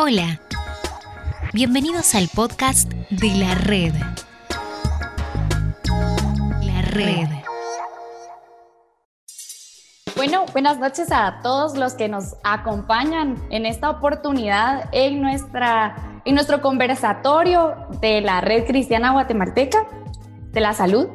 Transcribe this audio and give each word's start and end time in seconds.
Hola, 0.00 0.40
bienvenidos 1.52 2.14
al 2.14 2.28
podcast 2.32 2.88
de 3.10 3.34
la 3.34 3.56
red. 3.56 3.92
La 6.60 6.82
red. 6.82 7.26
Bueno, 10.14 10.46
buenas 10.52 10.78
noches 10.78 11.10
a 11.10 11.40
todos 11.42 11.76
los 11.76 11.94
que 11.94 12.08
nos 12.08 12.36
acompañan 12.44 13.44
en 13.50 13.66
esta 13.66 13.90
oportunidad 13.90 14.88
en, 14.92 15.20
nuestra, 15.20 16.20
en 16.24 16.36
nuestro 16.36 16.60
conversatorio 16.60 17.74
de 18.00 18.20
la 18.20 18.40
Red 18.40 18.68
Cristiana 18.68 19.10
Guatemalteca 19.10 19.84
de 20.52 20.60
la 20.60 20.74
Salud. 20.74 21.08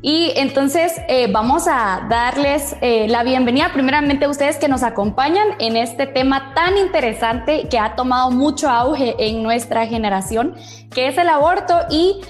Y 0.00 0.32
entonces 0.36 0.92
eh, 1.08 1.26
vamos 1.30 1.66
a 1.66 2.06
darles 2.08 2.76
eh, 2.82 3.08
la 3.08 3.24
bienvenida 3.24 3.72
primeramente 3.72 4.26
a 4.26 4.28
ustedes 4.28 4.56
que 4.56 4.68
nos 4.68 4.84
acompañan 4.84 5.48
en 5.58 5.76
este 5.76 6.06
tema 6.06 6.54
tan 6.54 6.76
interesante 6.78 7.66
que 7.68 7.80
ha 7.80 7.96
tomado 7.96 8.30
mucho 8.30 8.68
auge 8.68 9.16
en 9.18 9.42
nuestra 9.42 9.86
generación, 9.86 10.54
que 10.94 11.08
es 11.08 11.18
el 11.18 11.28
aborto. 11.28 11.80
Y 11.90 12.20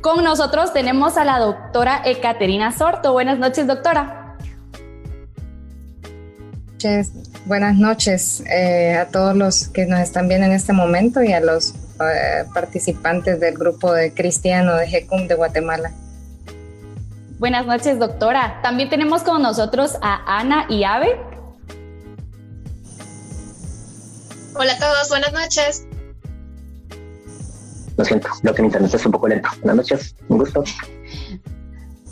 con 0.00 0.24
nosotros 0.24 0.72
tenemos 0.72 1.18
a 1.18 1.24
la 1.24 1.38
doctora 1.38 2.00
Ekaterina 2.02 2.72
Sorto. 2.72 3.12
Buenas 3.12 3.38
noches, 3.38 3.66
doctora. 3.66 4.36
Buenas 7.44 7.76
noches 7.76 8.42
eh, 8.46 8.94
a 8.94 9.06
todos 9.06 9.36
los 9.36 9.68
que 9.68 9.84
nos 9.84 10.00
están 10.00 10.28
viendo 10.28 10.46
en 10.46 10.52
este 10.52 10.72
momento 10.72 11.22
y 11.22 11.32
a 11.34 11.40
los 11.40 11.74
participantes 12.54 13.40
del 13.40 13.58
grupo 13.58 13.92
de 13.92 14.12
cristiano 14.12 14.76
de 14.76 14.86
GECUM 14.86 15.26
de 15.26 15.34
Guatemala. 15.34 15.92
Buenas 17.38 17.66
noches, 17.66 18.00
doctora. 18.00 18.60
También 18.62 18.88
tenemos 18.88 19.22
con 19.22 19.40
nosotros 19.40 19.96
a 20.02 20.40
Ana 20.40 20.66
y 20.68 20.82
Ave. 20.82 21.20
Hola 24.56 24.72
a 24.72 24.78
todos, 24.78 25.08
buenas 25.08 25.32
noches. 25.32 25.86
Lo 27.96 28.04
siento, 28.04 28.28
lo 28.42 28.52
que 28.52 28.62
mi 28.62 28.66
internet 28.66 28.92
es 28.92 29.06
un 29.06 29.12
poco 29.12 29.28
lento. 29.28 29.48
Buenas 29.62 29.76
noches, 29.76 30.16
un 30.28 30.38
gusto. 30.38 30.64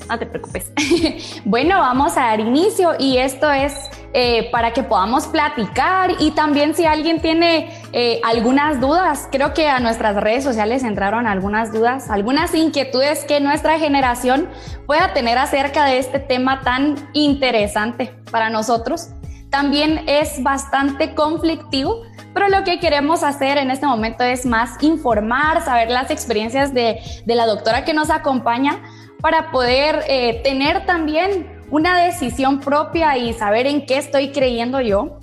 No 0.09 0.17
te 0.17 0.27
preocupes. 0.27 0.71
bueno, 1.45 1.81
vamos 1.81 2.17
a 2.17 2.27
dar 2.27 2.39
inicio 2.39 2.93
y 2.97 3.19
esto 3.19 3.51
es 3.51 3.75
eh, 4.13 4.49
para 4.53 4.73
que 4.73 4.85
podamos 4.85 5.27
platicar 5.27 6.13
y 6.21 6.31
también 6.31 6.77
si 6.77 6.85
alguien 6.85 7.21
tiene 7.21 7.76
eh, 7.93 8.21
algunas 8.25 8.81
dudas, 8.81 9.29
creo 9.31 9.55
que 9.55 9.69
a 9.69 9.81
nuestras 9.81 10.17
redes 10.17 10.45
sociales 10.45 10.83
entraron 10.83 11.27
algunas 11.27 11.73
dudas, 11.73 12.11
algunas 12.11 12.55
inquietudes 12.55 13.25
que 13.25 13.41
nuestra 13.41 13.79
generación 13.79 14.49
pueda 14.87 15.13
tener 15.13 15.39
acerca 15.39 15.85
de 15.85 15.99
este 15.99 16.19
tema 16.19 16.61
tan 16.61 16.97
interesante 17.13 18.13
para 18.31 18.51
nosotros. 18.51 19.11
También 19.51 20.03
es 20.09 20.43
bastante 20.43 21.15
conflictivo, 21.15 22.03
pero 22.35 22.49
lo 22.49 22.65
que 22.65 22.81
queremos 22.81 23.23
hacer 23.23 23.57
en 23.57 23.71
este 23.71 23.87
momento 23.87 24.25
es 24.25 24.45
más 24.45 24.83
informar, 24.83 25.65
saber 25.65 25.89
las 25.91 26.11
experiencias 26.11 26.75
de, 26.75 27.01
la 27.25 27.47
doctora 27.47 27.85
que 27.85 27.95
nos 27.95 28.11
acompaña 28.11 28.83
para 29.23 29.51
poder 29.51 30.05
eh, 30.09 30.43
tener 30.43 30.85
también 30.85 31.47
una 31.71 31.99
decisión 31.99 32.61
propia 32.61 33.17
y 33.17 33.33
saber 33.33 33.67
en 33.67 33.87
qué 33.87 33.97
estoy 33.97 34.33
creyendo 34.33 34.81
yo 34.81 35.19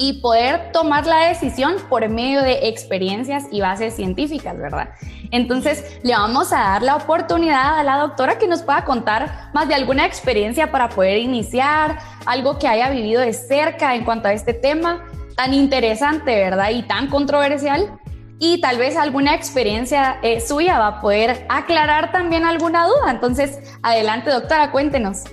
y 0.00 0.14
poder 0.14 0.72
tomar 0.72 1.06
la 1.06 1.28
decisión 1.28 1.74
por 1.90 2.08
medio 2.08 2.40
de 2.40 2.68
experiencias 2.68 3.44
y 3.52 3.60
bases 3.60 3.94
científicas, 3.94 4.56
¿verdad? 4.56 4.94
Entonces, 5.30 6.00
le 6.02 6.14
vamos 6.14 6.54
a 6.54 6.56
dar 6.56 6.82
la 6.82 6.96
oportunidad 6.96 7.78
a 7.78 7.84
la 7.84 7.98
doctora 7.98 8.38
que 8.38 8.48
nos 8.48 8.62
pueda 8.62 8.86
contar 8.86 9.50
más 9.52 9.68
de 9.68 9.74
alguna 9.74 10.06
experiencia 10.06 10.72
para 10.72 10.88
poder 10.88 11.18
iniciar, 11.18 11.98
algo 12.24 12.58
que 12.58 12.66
haya 12.66 12.88
vivido 12.88 13.20
de 13.20 13.34
cerca 13.34 13.94
en 13.94 14.04
cuanto 14.04 14.28
a 14.28 14.32
este 14.32 14.54
tema 14.54 15.04
tan 15.36 15.52
interesante, 15.52 16.34
¿verdad? 16.34 16.70
Y 16.70 16.82
tan 16.82 17.08
controversial. 17.08 17.98
Y 18.38 18.62
tal 18.62 18.78
vez 18.78 18.96
alguna 18.96 19.34
experiencia 19.34 20.18
eh, 20.22 20.40
suya 20.40 20.78
va 20.78 20.86
a 20.86 21.00
poder 21.02 21.44
aclarar 21.50 22.10
también 22.10 22.46
alguna 22.46 22.86
duda. 22.86 23.10
Entonces, 23.10 23.58
adelante, 23.82 24.30
doctora, 24.30 24.72
cuéntenos. 24.72 25.24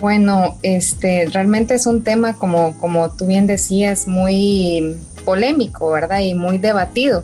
Bueno, 0.00 0.56
este 0.62 1.26
realmente 1.30 1.74
es 1.74 1.86
un 1.86 2.02
tema, 2.02 2.34
como, 2.34 2.78
como 2.78 3.10
tú 3.10 3.26
bien 3.26 3.46
decías, 3.46 4.08
muy 4.08 4.96
polémico, 5.26 5.90
¿verdad? 5.90 6.20
Y 6.20 6.34
muy 6.34 6.56
debatido. 6.56 7.22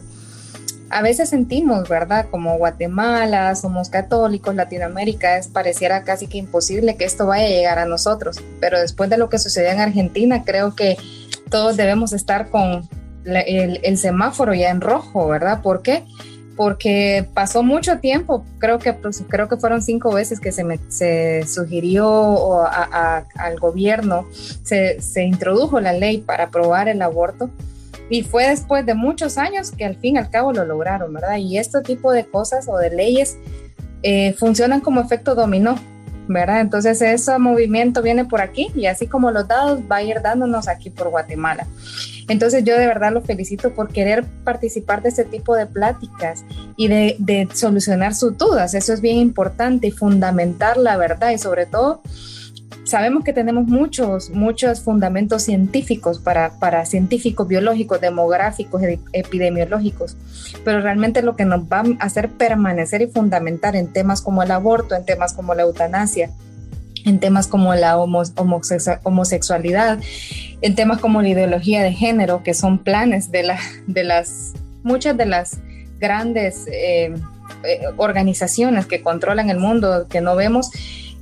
A 0.90 1.00
veces 1.00 1.30
sentimos, 1.30 1.88
¿verdad? 1.88 2.26
Como 2.30 2.58
Guatemala, 2.58 3.54
somos 3.56 3.88
católicos, 3.88 4.54
Latinoamérica, 4.54 5.38
es 5.38 5.48
pareciera 5.48 6.04
casi 6.04 6.26
que 6.26 6.36
imposible 6.36 6.96
que 6.96 7.06
esto 7.06 7.26
vaya 7.26 7.46
a 7.46 7.48
llegar 7.48 7.78
a 7.78 7.86
nosotros. 7.86 8.42
Pero 8.60 8.78
después 8.78 9.08
de 9.08 9.16
lo 9.16 9.30
que 9.30 9.38
sucedió 9.38 9.70
en 9.70 9.80
Argentina, 9.80 10.44
creo 10.44 10.76
que 10.76 10.98
todos 11.50 11.78
debemos 11.78 12.12
estar 12.12 12.50
con 12.50 12.86
el, 13.24 13.80
el 13.82 13.98
semáforo 13.98 14.52
ya 14.52 14.68
en 14.68 14.82
rojo, 14.82 15.26
¿verdad? 15.28 15.62
¿Por 15.62 15.80
qué? 15.80 16.04
porque 16.04 16.35
pasó 17.34 17.62
mucho 17.62 17.98
tiempo, 17.98 18.44
creo 18.58 18.78
que, 18.78 18.92
pues, 18.92 19.22
creo 19.28 19.48
que 19.48 19.56
fueron 19.56 19.82
cinco 19.82 20.12
veces 20.12 20.40
que 20.40 20.52
se, 20.52 20.64
me, 20.64 20.78
se 20.88 21.46
sugirió 21.46 22.64
al 22.66 23.58
gobierno, 23.60 24.26
se, 24.32 25.00
se, 25.00 25.24
introdujo 25.24 25.80
la 25.80 25.92
ley 25.92 26.18
para 26.18 26.44
aprobar 26.44 26.88
el 26.88 27.02
aborto 27.02 27.50
y 28.08 28.22
fue 28.22 28.48
después 28.48 28.86
de 28.86 28.94
muchos 28.94 29.36
años 29.36 29.70
que 29.70 29.84
al 29.84 29.96
fin 29.96 30.16
y 30.16 30.18
al 30.18 30.30
cabo 30.30 30.52
lo 30.52 30.64
lograron, 30.64 31.12
¿verdad? 31.12 31.36
Y 31.38 31.58
este 31.58 31.82
tipo 31.82 32.12
de 32.12 32.24
cosas 32.24 32.68
o 32.68 32.76
de 32.76 32.90
leyes 32.90 33.36
eh, 34.02 34.34
funcionan 34.34 34.80
como 34.80 35.00
efecto 35.00 35.34
dominó, 35.34 35.76
¿verdad? 36.28 36.60
Entonces 36.60 37.00
ese 37.02 37.38
movimiento 37.38 38.02
viene 38.02 38.24
por 38.24 38.40
aquí 38.40 38.68
y 38.74 38.86
así 38.86 39.06
como 39.06 39.30
los 39.30 39.46
dados 39.46 39.80
va 39.90 39.96
a 39.96 40.02
ir 40.02 40.20
dándonos 40.22 40.68
aquí 40.68 40.90
por 40.90 41.10
Guatemala. 41.10 41.66
Entonces 42.28 42.64
yo 42.64 42.76
de 42.76 42.86
verdad 42.86 43.12
lo 43.12 43.22
felicito 43.22 43.72
por 43.72 43.88
querer 43.88 44.24
participar 44.44 45.02
de 45.02 45.10
este 45.10 45.24
tipo 45.24 45.54
de 45.54 45.66
pláticas 45.66 46.44
y 46.76 46.88
de, 46.88 47.16
de 47.18 47.48
solucionar 47.54 48.14
sus 48.14 48.36
dudas. 48.36 48.74
Eso 48.74 48.92
es 48.92 49.00
bien 49.00 49.16
importante 49.18 49.86
y 49.86 49.90
fundamentar 49.92 50.76
la 50.76 50.96
verdad 50.96 51.30
y 51.30 51.38
sobre 51.38 51.66
todo 51.66 52.02
sabemos 52.84 53.24
que 53.24 53.32
tenemos 53.32 53.66
muchos, 53.66 54.30
muchos 54.30 54.80
fundamentos 54.80 55.42
científicos 55.42 56.18
para, 56.18 56.58
para 56.58 56.84
científicos 56.86 57.48
biológicos, 57.48 58.00
demográficos, 58.00 58.82
epidemiológicos, 59.12 60.16
pero 60.64 60.80
realmente 60.80 61.22
lo 61.22 61.36
que 61.36 61.44
nos 61.44 61.64
va 61.64 61.80
a 61.80 62.04
hacer 62.04 62.30
permanecer 62.30 63.02
y 63.02 63.06
fundamentar 63.08 63.76
en 63.76 63.92
temas 63.92 64.20
como 64.20 64.42
el 64.42 64.50
aborto, 64.50 64.94
en 64.94 65.04
temas 65.04 65.32
como 65.32 65.54
la 65.54 65.62
eutanasia, 65.62 66.30
en 67.04 67.20
temas 67.20 67.46
como 67.46 67.74
la 67.74 67.98
homosexualidad, 67.98 70.00
en 70.60 70.74
temas 70.74 71.00
como 71.00 71.22
la 71.22 71.28
ideología 71.28 71.82
de 71.82 71.92
género, 71.92 72.42
que 72.42 72.54
son 72.54 72.78
planes 72.78 73.30
de, 73.30 73.44
la, 73.44 73.58
de 73.86 74.04
las, 74.04 74.54
muchas 74.82 75.16
de 75.16 75.26
las 75.26 75.58
grandes 75.98 76.66
eh, 76.66 77.14
eh, 77.64 77.80
organizaciones 77.96 78.86
que 78.86 79.02
controlan 79.02 79.50
el 79.50 79.58
mundo, 79.58 80.06
que 80.08 80.20
no 80.20 80.34
vemos, 80.34 80.70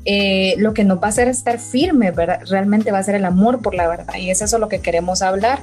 eh, 0.04 0.54
lo 0.58 0.74
que 0.74 0.84
nos 0.84 0.98
va 0.98 1.06
a 1.06 1.08
hacer 1.08 1.28
estar 1.28 1.58
firme, 1.58 2.12
realmente 2.48 2.92
va 2.92 2.98
a 2.98 3.02
ser 3.02 3.14
el 3.14 3.24
amor 3.24 3.62
por 3.62 3.74
la 3.74 3.88
verdad. 3.88 4.14
Y 4.18 4.30
es 4.30 4.42
eso 4.42 4.58
lo 4.58 4.68
que 4.68 4.80
queremos 4.80 5.22
hablar. 5.22 5.60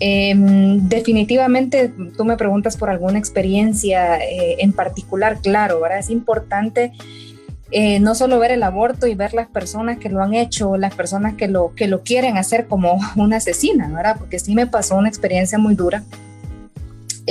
Em, 0.00 0.88
definitivamente, 0.88 1.92
tú 2.16 2.24
me 2.24 2.36
preguntas 2.36 2.76
por 2.76 2.90
alguna 2.90 3.18
experiencia 3.18 4.16
eh, 4.18 4.56
en 4.58 4.72
particular, 4.72 5.40
claro, 5.42 5.80
¿verdad? 5.80 5.98
Es 5.98 6.10
importante 6.10 6.92
eh, 7.70 8.00
no 8.00 8.14
solo 8.14 8.38
ver 8.38 8.50
el 8.50 8.62
aborto 8.62 9.06
y 9.06 9.14
ver 9.14 9.32
las 9.32 9.48
personas 9.48 9.98
que 9.98 10.08
lo 10.08 10.22
han 10.22 10.34
hecho, 10.34 10.76
las 10.76 10.94
personas 10.94 11.34
que 11.34 11.48
lo, 11.48 11.74
que 11.74 11.86
lo 11.86 12.02
quieren 12.02 12.36
hacer 12.36 12.66
como 12.66 12.98
una 13.16 13.36
asesina, 13.36 13.88
¿verdad? 13.88 14.16
Porque 14.18 14.38
sí 14.38 14.54
me 14.54 14.66
pasó 14.66 14.96
una 14.96 15.08
experiencia 15.08 15.58
muy 15.58 15.74
dura 15.74 16.02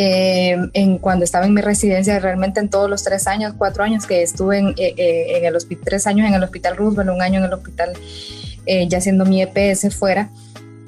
eh, 0.01 0.55
en 0.71 0.97
cuando 0.97 1.25
estaba 1.25 1.45
en 1.45 1.53
mi 1.53 1.59
residencia, 1.59 2.17
realmente 2.19 2.61
en 2.61 2.69
todos 2.69 2.89
los 2.89 3.03
tres 3.03 3.27
años, 3.27 3.53
cuatro 3.57 3.83
años 3.83 4.05
que 4.05 4.23
estuve 4.23 4.57
en, 4.57 4.69
eh, 4.77 4.93
eh, 4.95 5.41
el 5.43 5.53
hospital, 5.57 5.83
tres 5.83 6.07
años 6.07 6.25
en 6.25 6.35
el 6.35 6.41
hospital 6.41 6.77
Roosevelt, 6.77 7.09
un 7.09 7.21
año 7.21 7.39
en 7.39 7.45
el 7.45 7.53
hospital 7.53 7.91
ya 8.87 9.01
siendo 9.01 9.25
mi 9.25 9.41
EPS 9.41 9.89
fuera, 9.93 10.29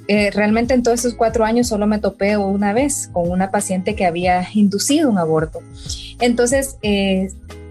realmente 0.08 0.74
en 0.74 0.84
todos 0.84 1.00
esos 1.00 1.14
cuatro 1.14 1.46
años 1.46 1.68
solo 1.68 1.88
me 1.88 2.00
topé 2.00 2.38
una 2.38 2.74
vez 2.74 3.10
con 3.14 3.30
una 3.30 3.52
paciente 3.52 3.96
que 3.96 4.06
había 4.06 4.46
inducido 4.54 5.10
un 5.10 5.18
aborto. 5.18 5.60
Entonces, 6.20 6.78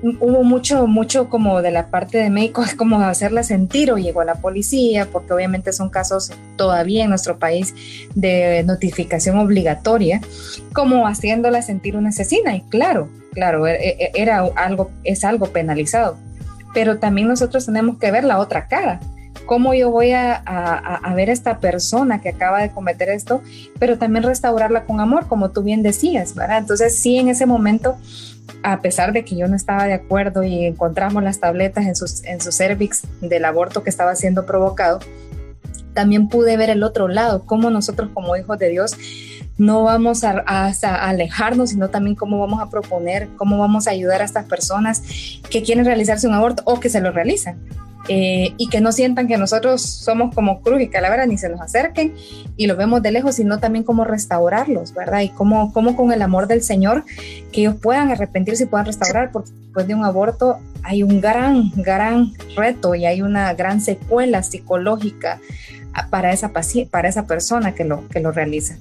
hubo 0.03 0.43
mucho, 0.43 0.87
mucho 0.87 1.29
como 1.29 1.63
de 1.63 1.71
la 1.71 1.89
parte 1.89 2.19
de 2.19 2.31
médico, 2.31 2.65
como 2.77 3.01
hacerla 3.01 3.43
sentir 3.43 3.93
o 3.93 3.99
llegó 3.99 4.21
a 4.21 4.25
la 4.25 4.37
policía, 4.37 5.07
porque 5.11 5.33
obviamente 5.33 5.73
son 5.73 5.91
casos 5.91 6.33
todavía 6.57 7.05
en 7.05 7.11
nuestro 7.11 7.39
país 7.39 7.75
de 8.15 8.63
notificación 8.65 9.39
obligatoria, 9.39 10.21
como 10.73 11.07
haciéndola 11.07 11.63
sentir 11.63 11.97
una 11.97 12.11
asesina. 12.11 12.57
Y 12.57 12.63
claro, 12.63 13.09
claro, 13.33 13.67
e, 13.67 13.75
e, 13.75 14.11
era 14.15 14.45
algo, 14.57 14.91
es 15.05 15.25
algo 15.25 15.47
penalizado. 15.47 16.17
Pero 16.73 16.99
también 16.99 17.27
nosotros 17.27 17.67
tenemos 17.67 17.99
que 17.99 18.11
ver 18.11 18.25
la 18.25 18.39
otra 18.39 18.69
cara. 18.69 19.01
¿Cómo 19.47 19.75
yo 19.75 19.91
voy 19.91 20.13
a, 20.13 20.35
a, 20.35 21.15
ver 21.15 21.31
a 21.31 21.33
esta 21.33 21.59
persona 21.59 22.21
que 22.21 22.29
acaba 22.29 22.61
de 22.61 22.71
cometer 22.71 23.09
esto, 23.09 23.43
pero 23.79 23.99
también 23.99 24.23
restaurarla 24.23 24.85
con 24.85 25.01
amor, 25.01 25.27
como 25.27 25.51
tú 25.51 25.63
bien 25.63 25.83
decías, 25.83 26.35
¿verdad? 26.35 26.59
Entonces, 26.59 26.97
sí, 26.97 27.17
en 27.17 27.29
ese 27.29 27.47
momento 27.47 27.97
a 28.63 28.81
pesar 28.81 29.13
de 29.13 29.25
que 29.25 29.37
yo 29.37 29.47
no 29.49 29.57
estaba 29.57 29.85
de 29.85 29.95
acuerdo 29.95 30.43
y 30.43 30.65
encontramos 30.65 31.23
las 31.23 31.41
tabletas 31.41 31.87
en, 31.87 31.97
sus, 31.97 32.25
en 32.25 32.41
su 32.41 32.53
cervix 32.53 33.03
del 33.21 33.45
aborto 33.45 33.83
que 33.83 33.91
estaba 33.91 34.15
siendo 34.17 34.45
provocado, 34.45 35.01
también 35.95 36.29
pude 36.29 36.57
ver 36.57 36.71
el 36.71 36.83
otro 36.83 37.09
lado, 37.09 37.45
cómo 37.47 37.71
nosotros 37.71 38.11
como 38.13 38.37
hijos 38.37 38.59
de 38.59 38.69
Dios 38.69 38.97
no 39.59 39.83
vamos 39.83 40.25
a, 40.25 40.43
alejarnos, 41.09 41.71
sino 41.71 41.91
también 41.91 42.17
cómo 42.17 42.39
vamos 42.39 42.63
a 42.63 42.71
proponer, 42.71 43.29
cómo 43.37 43.59
vamos 43.59 43.87
a 43.87 43.91
ayudar 43.91 44.23
a 44.23 44.25
estas 44.25 44.47
personas 44.47 45.03
que 45.51 45.63
quieren 45.63 45.85
realizarse 45.85 46.27
un 46.27 46.35
aborto 46.35 46.63
o 46.65 46.81
que 46.81 46.89
se 46.89 47.01
lo 47.01 47.13
realizan. 47.13 47.59
Eh, 48.09 48.55
y 48.57 48.69
que 48.69 48.81
no 48.81 48.93
sientan 48.93 49.29
que 49.29 49.37
nosotros 49.37 49.83
somos 49.83 50.35
como 50.35 50.63
cruz 50.63 50.81
y 50.81 50.89
calavera 50.89 51.27
ni 51.27 51.37
se 51.37 51.51
nos 51.51 51.61
acerquen 51.61 52.15
y 52.57 52.67
lo 52.67 52.75
vemos 52.75 53.03
de 53.03 53.13
lejos, 53.13 53.37
sino 53.37 53.59
también 53.59 53.85
cómo 53.85 54.05
restaurarlos, 54.05 54.95
¿verdad? 54.95 55.21
Y 55.21 55.29
cómo, 55.29 55.73
cómo 55.73 55.95
con 55.97 56.11
el 56.11 56.23
amor 56.23 56.47
del 56.47 56.63
Señor 56.63 57.05
que 57.53 57.61
ellos 57.61 57.77
puedan 57.81 58.11
arrepentirse 58.11 58.65
y 58.65 58.67
puedan 58.67 58.87
restaurar, 58.87 59.31
porque 59.31 59.51
después 59.51 59.87
de 59.87 59.95
un 59.95 60.05
aborto 60.05 60.59
hay 60.83 61.03
un 61.03 61.21
gran, 61.21 61.71
gran 61.77 62.33
reto 62.57 62.95
y 62.95 63.05
hay 63.05 63.23
una 63.23 63.53
gran 63.53 63.81
secuela 63.81 64.43
psicológica 64.43 65.39
para 66.09 66.33
esa, 66.33 66.53
para 66.91 67.09
esa 67.09 67.27
persona 67.27 67.75
que 67.75 67.85
lo, 67.85 68.09
que 68.09 68.21
lo 68.21 68.33
realiza. 68.33 68.77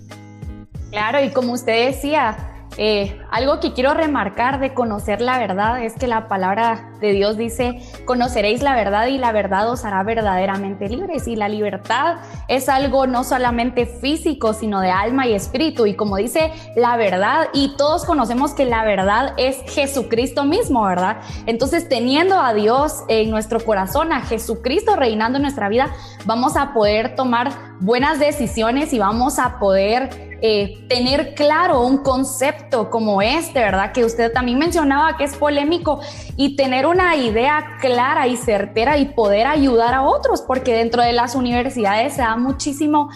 Claro, 0.92 1.24
y 1.24 1.30
como 1.30 1.54
usted 1.54 1.88
decía, 1.88 2.38
eh, 2.78 3.20
algo 3.32 3.60
que 3.60 3.74
quiero 3.74 3.94
remarcar 3.94 4.60
de 4.60 4.74
conocer 4.74 5.22
la 5.22 5.38
verdad 5.38 5.84
es 5.84 5.96
que 5.96 6.08
la 6.08 6.28
palabra 6.28 6.92
de 7.02 7.12
Dios 7.12 7.38
dice, 7.38 7.82
conoceréis 8.06 8.62
la 8.62 8.76
verdad 8.76 9.08
y 9.08 9.18
la 9.18 9.32
verdad 9.32 9.70
os 9.70 9.86
hará 9.86 10.04
verdaderamente 10.04 10.88
libres. 10.88 11.28
Y 11.28 11.36
la 11.36 11.50
libertad 11.50 12.18
es 12.48 12.70
algo 12.70 13.08
no 13.08 13.24
solamente 13.24 13.86
físico, 13.86 14.54
sino 14.54 14.82
de 14.82 14.92
alma 14.92 15.28
y 15.28 15.34
espíritu. 15.34 15.86
Y 15.86 15.96
como 15.96 16.18
dice 16.18 16.52
la 16.76 16.98
verdad, 16.98 17.48
y 17.54 17.76
todos 17.78 18.06
conocemos 18.06 18.54
que 18.54 18.66
la 18.66 18.84
verdad 18.84 19.34
es 19.38 19.58
Jesucristo 19.68 20.46
mismo, 20.46 20.84
¿verdad? 20.86 21.18
Entonces, 21.46 21.90
teniendo 21.90 22.40
a 22.40 22.54
Dios 22.54 23.04
en 23.08 23.30
nuestro 23.30 23.60
corazón, 23.60 24.14
a 24.14 24.22
Jesucristo 24.22 24.96
reinando 24.96 25.38
en 25.38 25.44
nuestra 25.44 25.70
vida, 25.70 25.94
vamos 26.26 26.56
a 26.56 26.74
poder 26.74 27.16
tomar 27.16 27.69
buenas 27.80 28.20
decisiones 28.20 28.94
y 28.94 29.00
vamos 29.00 29.40
a 29.40 29.60
poder 29.60 30.38
eh, 30.42 30.86
tener 30.88 31.36
claro 31.36 31.82
un 31.82 31.98
concepto 31.98 32.90
como 32.90 33.22
este, 33.22 33.60
¿verdad? 33.60 33.92
Que 33.92 34.06
usted 34.06 34.32
también 34.32 34.58
mencionaba 34.58 35.18
que 35.18 35.26
es 35.26 35.36
polémico 35.36 36.00
y 36.38 36.56
tener 36.56 36.86
una 36.86 37.16
idea 37.16 37.78
clara 37.82 38.28
y 38.28 38.38
certera 38.38 38.98
y 38.98 39.06
poder 39.06 39.48
ayudar 39.48 39.94
a 39.94 40.04
otros, 40.04 40.42
porque 40.42 40.74
dentro 40.74 41.04
de 41.04 41.14
las 41.14 41.36
universidades 41.36 42.14
se 42.14 42.22
da 42.22 42.38
muchísimo 42.38 43.10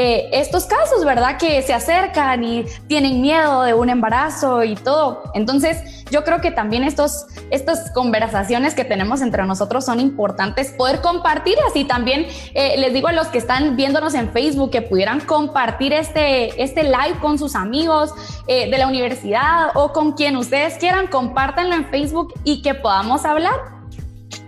eh, 0.00 0.30
estos 0.32 0.66
casos, 0.66 1.04
¿verdad? 1.04 1.38
Que 1.38 1.60
se 1.60 1.74
acercan 1.74 2.44
y 2.44 2.64
tienen 2.86 3.20
miedo 3.20 3.62
de 3.62 3.74
un 3.74 3.90
embarazo 3.90 4.62
y 4.62 4.76
todo. 4.76 5.24
Entonces, 5.34 6.04
yo 6.12 6.22
creo 6.22 6.40
que 6.40 6.52
también 6.52 6.84
estos, 6.84 7.26
estas 7.50 7.90
conversaciones 7.90 8.76
que 8.76 8.84
tenemos 8.84 9.22
entre 9.22 9.44
nosotros 9.44 9.84
son 9.84 9.98
importantes 9.98 10.70
poder 10.70 11.00
compartirlas 11.00 11.74
y 11.74 11.84
también 11.84 12.28
eh, 12.54 12.76
les 12.78 12.92
digo 12.92 13.08
a 13.08 13.12
los 13.12 13.26
que 13.26 13.38
están 13.38 13.74
viéndonos 13.74 14.14
en 14.14 14.30
Facebook 14.30 14.70
que 14.70 14.82
pudieran 14.82 15.18
compartir 15.18 15.92
este, 15.92 16.62
este 16.62 16.84
live 16.84 17.18
con 17.20 17.36
sus 17.36 17.56
amigos 17.56 18.14
eh, 18.46 18.70
de 18.70 18.78
la 18.78 18.86
universidad 18.86 19.70
o 19.74 19.92
con 19.92 20.12
quien 20.12 20.36
ustedes 20.36 20.78
quieran, 20.78 21.08
compártanlo 21.08 21.74
en 21.74 21.86
Facebook 21.86 22.34
y 22.44 22.62
que 22.62 22.74
podamos 22.74 23.24
hablar. 23.24 23.77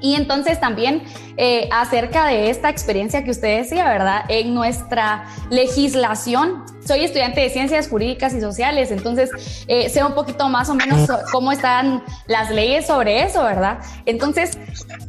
Y 0.00 0.14
entonces 0.14 0.58
también 0.61 1.02
eh, 1.37 1.69
acerca 1.73 2.26
de 2.26 2.50
esta 2.50 2.69
experiencia 2.69 3.25
que 3.25 3.31
usted 3.31 3.58
decía, 3.58 3.88
¿verdad? 3.88 4.25
En 4.29 4.55
nuestra 4.55 5.26
legislación, 5.50 6.64
soy 6.85 7.05
estudiante 7.05 7.41
de 7.41 7.50
ciencias 7.50 7.88
jurídicas 7.88 8.32
y 8.35 8.41
sociales, 8.41 8.91
entonces 8.91 9.31
eh, 9.69 9.88
sé 9.91 10.02
un 10.02 10.14
poquito 10.14 10.49
más 10.49 10.70
o 10.70 10.75
menos 10.75 11.08
cómo 11.31 11.52
están 11.52 12.02
las 12.26 12.50
leyes 12.50 12.87
sobre 12.87 13.23
eso, 13.23 13.44
¿verdad? 13.44 13.79
Entonces, 14.06 14.58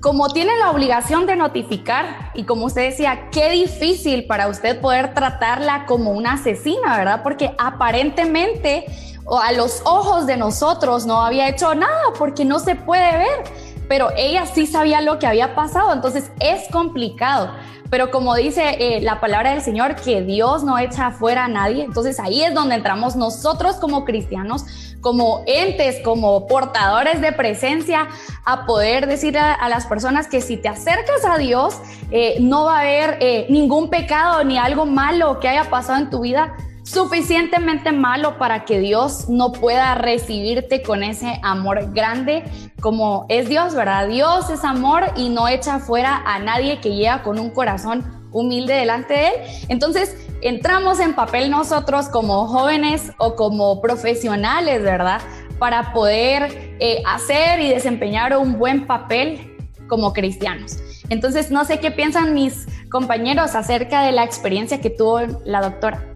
como 0.02 0.30
tiene 0.30 0.58
la 0.58 0.72
obligación 0.72 1.26
de 1.26 1.36
notificar 1.36 2.32
y 2.34 2.44
como 2.44 2.66
usted 2.66 2.90
decía, 2.90 3.30
qué 3.32 3.50
difícil 3.50 4.26
para 4.26 4.48
usted 4.48 4.80
poder 4.82 5.14
tratarla 5.14 5.86
como 5.86 6.12
una 6.12 6.34
asesina, 6.34 6.98
¿verdad? 6.98 7.22
Porque 7.24 7.52
aparentemente 7.58 8.86
o 9.26 9.40
a 9.40 9.52
los 9.52 9.82
ojos 9.86 10.26
de 10.26 10.38
nosotros 10.38 11.06
no 11.06 11.24
había 11.24 11.48
hecho 11.48 11.76
nada 11.76 12.14
porque 12.18 12.44
no 12.44 12.60
se 12.60 12.76
puede 12.76 13.18
ver 13.18 13.71
pero 13.92 14.08
ella 14.16 14.46
sí 14.46 14.68
sabía 14.68 15.02
lo 15.02 15.20
que 15.20 15.28
había 15.28 15.54
pasado, 15.54 15.92
entonces 15.92 16.32
es 16.40 16.72
complicado. 16.72 17.52
Pero 17.90 18.10
como 18.10 18.36
dice 18.36 18.78
eh, 18.80 19.02
la 19.02 19.20
palabra 19.20 19.52
del 19.52 19.62
Señor, 19.62 19.98
que 19.98 20.22
Dios 20.22 20.64
no 20.64 20.80
echa 20.80 21.08
afuera 21.08 21.44
a 21.44 21.48
nadie, 21.50 21.84
entonces 21.84 22.18
ahí 22.22 22.42
es 22.42 22.54
donde 22.54 22.76
entramos 22.76 23.18
nosotros 23.18 23.76
como 23.76 24.06
cristianos, 24.06 24.96
como 25.02 25.44
entes, 25.46 26.00
como 26.06 26.48
portadores 26.48 27.20
de 27.20 27.34
presencia, 27.34 28.08
a 28.46 28.66
poder 28.66 29.08
decir 29.08 29.38
a, 29.38 29.68
las 29.68 29.88
personas 29.88 30.30
que 30.30 30.40
si 30.40 30.56
te 30.56 30.70
acercas 30.70 31.26
a 31.26 31.38
Dios, 31.38 31.76
eh, 32.12 32.38
no 32.40 32.64
va 32.64 32.78
a 32.78 32.80
haber 32.84 33.18
eh, 33.20 33.46
ningún 33.50 33.90
pecado 33.90 34.46
ni 34.46 34.58
algo 34.58 34.86
malo 34.86 35.42
que 35.42 35.50
haya 35.50 35.70
pasado 35.70 36.00
en 36.00 36.10
tu 36.10 36.22
vida, 36.22 36.56
suficientemente 36.92 37.92
malo 37.92 38.38
para 38.38 38.66
que 38.66 38.80
Dios 38.80 39.30
no 39.30 39.54
pueda 39.54 39.96
recibirte 39.96 40.82
con 40.82 41.04
ese 41.04 41.40
amor 41.42 41.94
grande 41.94 42.44
como 42.82 43.26
es 43.30 43.48
Dios, 43.48 43.76
¿verdad? 43.76 44.08
Dios 44.08 44.50
es 44.50 44.66
amor 44.66 45.06
y 45.16 45.30
no 45.30 45.48
echa 45.48 45.80
fuera 45.80 46.22
a 46.26 46.40
nadie 46.40 46.82
que 46.82 46.96
llega 46.96 47.24
con 47.24 47.40
un 47.40 47.52
corazón 47.52 48.28
humilde 48.32 48.74
delante 48.74 49.14
de 49.14 49.28
Él. 49.28 49.34
Entonces, 49.70 50.18
entramos 50.42 51.00
en 51.00 51.14
papel 51.14 51.50
nosotros 51.50 52.10
como 52.10 52.48
jóvenes 52.48 53.12
o 53.20 53.36
como 53.36 53.80
profesionales, 53.82 54.84
¿verdad? 54.84 55.22
Para 55.60 55.94
poder 55.94 56.76
eh, 56.80 57.04
hacer 57.06 57.62
y 57.62 57.70
desempeñar 57.70 58.36
un 58.38 58.58
buen 58.58 58.86
papel 58.86 59.56
como 59.88 60.12
cristianos. 60.12 60.78
Entonces, 61.10 61.52
no 61.52 61.64
sé 61.66 61.80
qué 61.80 61.92
piensan 61.92 62.34
mis 62.34 62.66
compañeros 62.90 63.56
acerca 63.56 64.02
de 64.02 64.12
la 64.12 64.24
experiencia 64.24 64.82
que 64.82 64.90
tuvo 64.90 65.22
la 65.46 65.62
doctora. 65.62 66.11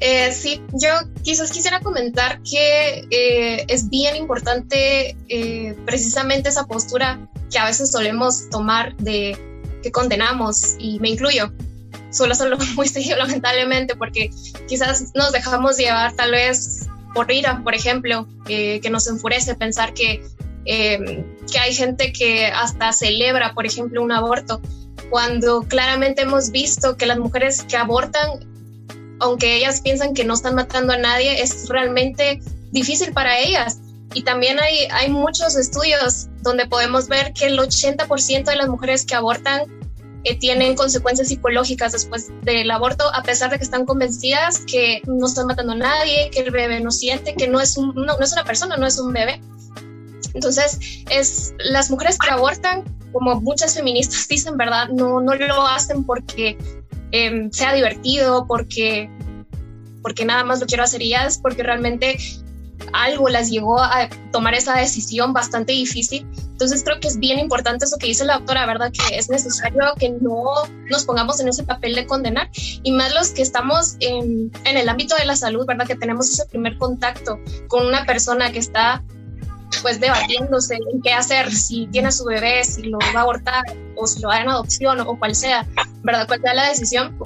Eh, 0.00 0.32
sí, 0.32 0.62
yo 0.74 0.90
quizás 1.24 1.50
quisiera 1.50 1.80
comentar 1.80 2.40
que 2.42 3.04
eh, 3.10 3.64
es 3.66 3.90
bien 3.90 4.14
importante 4.14 5.16
eh, 5.28 5.76
precisamente 5.86 6.50
esa 6.50 6.66
postura 6.66 7.28
que 7.50 7.58
a 7.58 7.64
veces 7.64 7.90
solemos 7.90 8.48
tomar 8.48 8.96
de 8.98 9.36
que 9.82 9.90
condenamos, 9.90 10.76
y 10.78 11.00
me 11.00 11.10
incluyo, 11.10 11.52
suelo 12.10 12.32
hacerlo 12.32 12.58
muy 12.76 12.86
seguido 12.86 13.16
lamentablemente 13.16 13.96
porque 13.96 14.30
quizás 14.68 15.12
nos 15.14 15.32
dejamos 15.32 15.76
llevar 15.76 16.14
tal 16.14 16.30
vez 16.30 16.86
por 17.14 17.30
ira, 17.32 17.62
por 17.64 17.74
ejemplo, 17.74 18.28
que 18.46 18.86
nos 18.90 19.08
enfurece 19.08 19.54
pensar 19.56 19.92
que, 19.94 20.22
que 20.64 21.58
hay 21.58 21.74
gente 21.74 22.12
que 22.12 22.46
hasta 22.46 22.92
celebra, 22.92 23.54
por 23.54 23.66
ejemplo, 23.66 24.02
un 24.02 24.12
aborto, 24.12 24.60
cuando 25.10 25.62
claramente 25.62 26.22
hemos 26.22 26.50
visto 26.50 26.96
que 26.96 27.06
las 27.06 27.18
mujeres 27.18 27.62
que 27.62 27.76
abortan 27.76 28.46
aunque 29.20 29.56
ellas 29.56 29.80
piensan 29.80 30.14
que 30.14 30.24
no 30.24 30.34
están 30.34 30.54
matando 30.54 30.92
a 30.92 30.98
nadie, 30.98 31.42
es 31.42 31.68
realmente 31.68 32.40
difícil 32.70 33.12
para 33.12 33.38
ellas. 33.38 33.78
Y 34.14 34.22
también 34.22 34.58
hay, 34.58 34.88
hay 34.90 35.10
muchos 35.10 35.56
estudios 35.56 36.28
donde 36.42 36.66
podemos 36.66 37.08
ver 37.08 37.32
que 37.32 37.46
el 37.46 37.58
80% 37.58 38.44
de 38.44 38.56
las 38.56 38.68
mujeres 38.68 39.04
que 39.04 39.14
abortan 39.14 39.62
eh, 40.24 40.36
tienen 40.38 40.74
consecuencias 40.74 41.28
psicológicas 41.28 41.92
después 41.92 42.28
del 42.42 42.70
aborto, 42.70 43.04
a 43.14 43.22
pesar 43.22 43.50
de 43.50 43.58
que 43.58 43.64
están 43.64 43.84
convencidas 43.84 44.60
que 44.60 45.02
no 45.06 45.26
están 45.26 45.46
matando 45.46 45.72
a 45.72 45.76
nadie, 45.76 46.30
que 46.30 46.40
el 46.40 46.50
bebé 46.50 46.80
no 46.80 46.90
siente, 46.90 47.34
que 47.34 47.48
no 47.48 47.60
es, 47.60 47.76
un, 47.76 47.94
no, 47.94 48.18
es 48.18 48.32
una 48.32 48.44
persona, 48.44 48.76
no 48.76 48.86
es 48.86 48.98
un 48.98 49.12
bebé. 49.12 49.40
Entonces, 50.34 50.78
es, 51.10 51.54
las 51.58 51.90
mujeres 51.90 52.18
que 52.18 52.30
abortan, 52.30 52.84
como 53.12 53.40
muchas 53.40 53.74
feministas 53.74 54.26
dicen, 54.28 54.56
¿verdad? 54.56 54.88
No, 54.88 55.20
no 55.20 55.34
lo 55.34 55.66
hacen 55.66 56.04
porque 56.04 56.56
Em, 57.10 57.50
sea 57.50 57.72
divertido, 57.72 58.46
porque, 58.46 59.10
porque 60.02 60.24
nada 60.24 60.44
más 60.44 60.60
lo 60.60 60.66
quiero 60.66 60.84
hacer 60.84 61.02
es 61.02 61.38
porque 61.38 61.62
realmente 61.62 62.18
algo 62.92 63.28
las 63.28 63.50
llevó 63.50 63.80
a 63.80 64.08
tomar 64.32 64.54
esa 64.54 64.74
decisión 64.74 65.32
bastante 65.32 65.72
difícil. 65.72 66.26
Entonces 66.34 66.82
creo 66.84 66.98
que 67.00 67.08
es 67.08 67.18
bien 67.18 67.38
importante 67.38 67.84
eso 67.84 67.96
que 67.98 68.06
dice 68.06 68.24
la 68.24 68.38
doctora, 68.38 68.66
¿verdad? 68.66 68.92
Que 68.92 69.16
es 69.16 69.28
necesario 69.28 69.80
que 69.98 70.10
no 70.10 70.44
nos 70.90 71.04
pongamos 71.04 71.40
en 71.40 71.48
ese 71.48 71.64
papel 71.64 71.94
de 71.94 72.06
condenar 72.06 72.50
y 72.54 72.92
más 72.92 73.14
los 73.14 73.30
que 73.30 73.42
estamos 73.42 73.96
en, 74.00 74.50
en 74.64 74.76
el 74.76 74.88
ámbito 74.88 75.14
de 75.16 75.24
la 75.24 75.36
salud, 75.36 75.66
¿verdad? 75.66 75.86
Que 75.86 75.96
tenemos 75.96 76.30
ese 76.30 76.46
primer 76.46 76.78
contacto 76.78 77.38
con 77.68 77.86
una 77.86 78.04
persona 78.06 78.50
que 78.52 78.58
está 78.58 79.02
pues 79.82 80.00
debatiéndose 80.00 80.76
en 80.92 81.02
qué 81.02 81.12
hacer, 81.12 81.52
si 81.52 81.86
tiene 81.88 82.08
a 82.08 82.12
su 82.12 82.24
bebé, 82.24 82.64
si 82.64 82.82
lo 82.84 82.98
va 83.14 83.20
a 83.20 83.22
abortar 83.22 83.64
o 83.96 84.06
si 84.06 84.20
lo 84.20 84.28
va 84.28 84.34
a 84.34 84.36
dar 84.38 84.46
en 84.46 84.52
adopción 84.52 85.00
o, 85.00 85.18
cual 85.18 85.34
sea, 85.34 85.66
¿verdad? 86.02 86.26
Cuál 86.26 86.40
sea 86.40 86.54
la 86.54 86.68
decisión. 86.68 87.16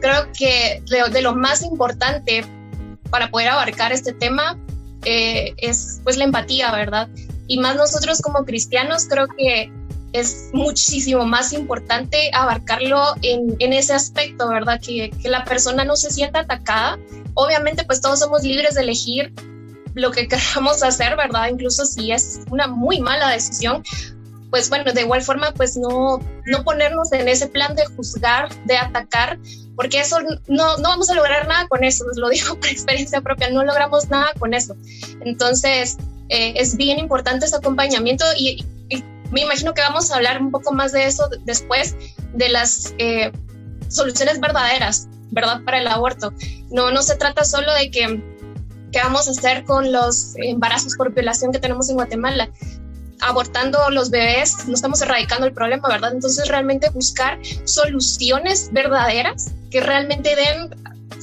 Creo 0.00 0.30
que 0.36 0.82
de, 0.88 1.22
lo 1.22 1.34
más 1.34 1.62
importante 1.62 2.44
para 3.10 3.30
poder 3.30 3.48
abarcar 3.48 3.92
este 3.92 4.12
tema 4.12 4.58
eh, 5.04 5.54
es 5.56 6.00
pues 6.04 6.16
la 6.16 6.24
empatía, 6.24 6.70
¿verdad? 6.72 7.08
Y 7.46 7.58
más 7.58 7.76
nosotros 7.76 8.20
como 8.20 8.44
cristianos 8.44 9.06
creo 9.08 9.26
que 9.28 9.72
es 10.12 10.50
muchísimo 10.52 11.24
más 11.24 11.52
importante 11.52 12.30
abarcarlo 12.32 13.14
en, 13.22 13.56
en 13.58 13.72
ese 13.72 13.92
aspecto, 13.92 14.48
¿verdad? 14.48 14.80
Que, 14.80 15.10
que, 15.10 15.28
la 15.28 15.44
persona 15.44 15.84
no 15.84 15.96
se 15.96 16.10
sienta 16.10 16.40
atacada. 16.40 16.98
Obviamente, 17.34 17.84
pues 17.84 18.00
todos 18.00 18.18
somos 18.18 18.42
libres 18.42 18.74
de 18.74 18.82
elegir 18.82 19.32
lo 19.94 20.10
que 20.10 20.26
queramos 20.28 20.82
hacer, 20.82 21.16
¿verdad? 21.16 21.48
Incluso 21.50 21.84
si 21.86 22.12
es 22.12 22.40
una 22.50 22.66
muy 22.66 23.00
mala 23.00 23.30
decisión, 23.30 23.82
pues 24.50 24.68
bueno, 24.68 24.92
de 24.92 25.02
igual 25.02 25.22
forma, 25.22 25.52
pues 25.52 25.76
no, 25.76 26.18
no 26.46 26.64
ponernos 26.64 27.12
en 27.12 27.28
ese 27.28 27.46
plan 27.46 27.74
de 27.76 27.86
juzgar, 27.86 28.48
de 28.64 28.76
atacar, 28.76 29.38
porque 29.76 30.00
eso 30.00 30.18
no, 30.48 30.76
no 30.76 30.82
vamos 30.82 31.08
a 31.10 31.14
lograr 31.14 31.46
nada 31.46 31.68
con 31.68 31.84
eso, 31.84 32.04
lo 32.16 32.28
digo 32.30 32.58
por 32.58 32.68
experiencia 32.68 33.20
propia, 33.20 33.50
no 33.50 33.64
logramos 33.64 34.08
nada 34.08 34.32
con 34.38 34.54
eso. 34.54 34.76
Entonces, 35.24 35.96
eh, 36.28 36.54
es 36.56 36.76
bien 36.76 36.98
importante 36.98 37.46
ese 37.46 37.56
acompañamiento 37.56 38.24
y, 38.36 38.64
me 39.30 39.42
imagino 39.42 39.74
que 39.74 39.80
vamos 39.80 40.10
a 40.10 40.16
hablar 40.16 40.42
un 40.42 40.50
poco 40.50 40.72
más 40.72 40.90
de 40.90 41.06
eso 41.06 41.28
después, 41.44 41.94
de 42.34 42.48
las 42.48 42.92
eh, 42.98 43.30
soluciones 43.86 44.40
verdaderas, 44.40 45.06
¿verdad? 45.30 45.62
Para 45.64 45.78
el 45.78 45.86
aborto. 45.86 46.32
No, 46.70 46.90
no 46.90 47.00
se 47.02 47.14
trata 47.14 47.44
solo 47.44 47.72
de 47.74 47.92
que 47.92 48.20
qué 48.90 48.98
vamos 48.98 49.28
a 49.28 49.30
hacer 49.30 49.64
con 49.64 49.92
los 49.92 50.34
embarazos 50.36 50.96
por 50.96 51.14
violación 51.14 51.52
que 51.52 51.60
tenemos 51.60 51.88
en 51.90 51.94
Guatemala, 51.94 52.50
abortando 53.22 53.90
los 53.90 54.10
bebés, 54.10 54.66
no 54.66 54.74
estamos 54.74 55.00
erradicando 55.02 55.46
el 55.46 55.52
problema, 55.52 55.88
¿verdad? 55.88 56.12
Entonces 56.12 56.48
realmente 56.48 56.88
buscar 56.90 57.38
soluciones 57.64 58.70
verdaderas 58.72 59.52
que 59.70 59.80
realmente 59.80 60.34
den 60.36 60.70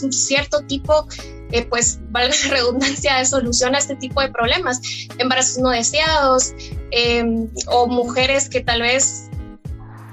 un 0.04 0.14
cierto 0.14 0.62
tipo, 0.62 1.08
eh, 1.52 1.66
pues, 1.66 2.00
valga 2.10 2.36
la 2.46 2.50
redundancia, 2.52 3.18
de 3.18 3.26
solución 3.26 3.76
a 3.76 3.80
este 3.80 3.96
tipo 3.96 4.22
de 4.22 4.30
problemas. 4.30 4.80
Embarazos 5.18 5.58
no 5.60 5.70
deseados 5.70 6.54
em, 6.92 7.50
o 7.68 7.88
mujeres 7.88 8.50
que 8.50 8.62
tal 8.62 8.82
vez 8.82 9.30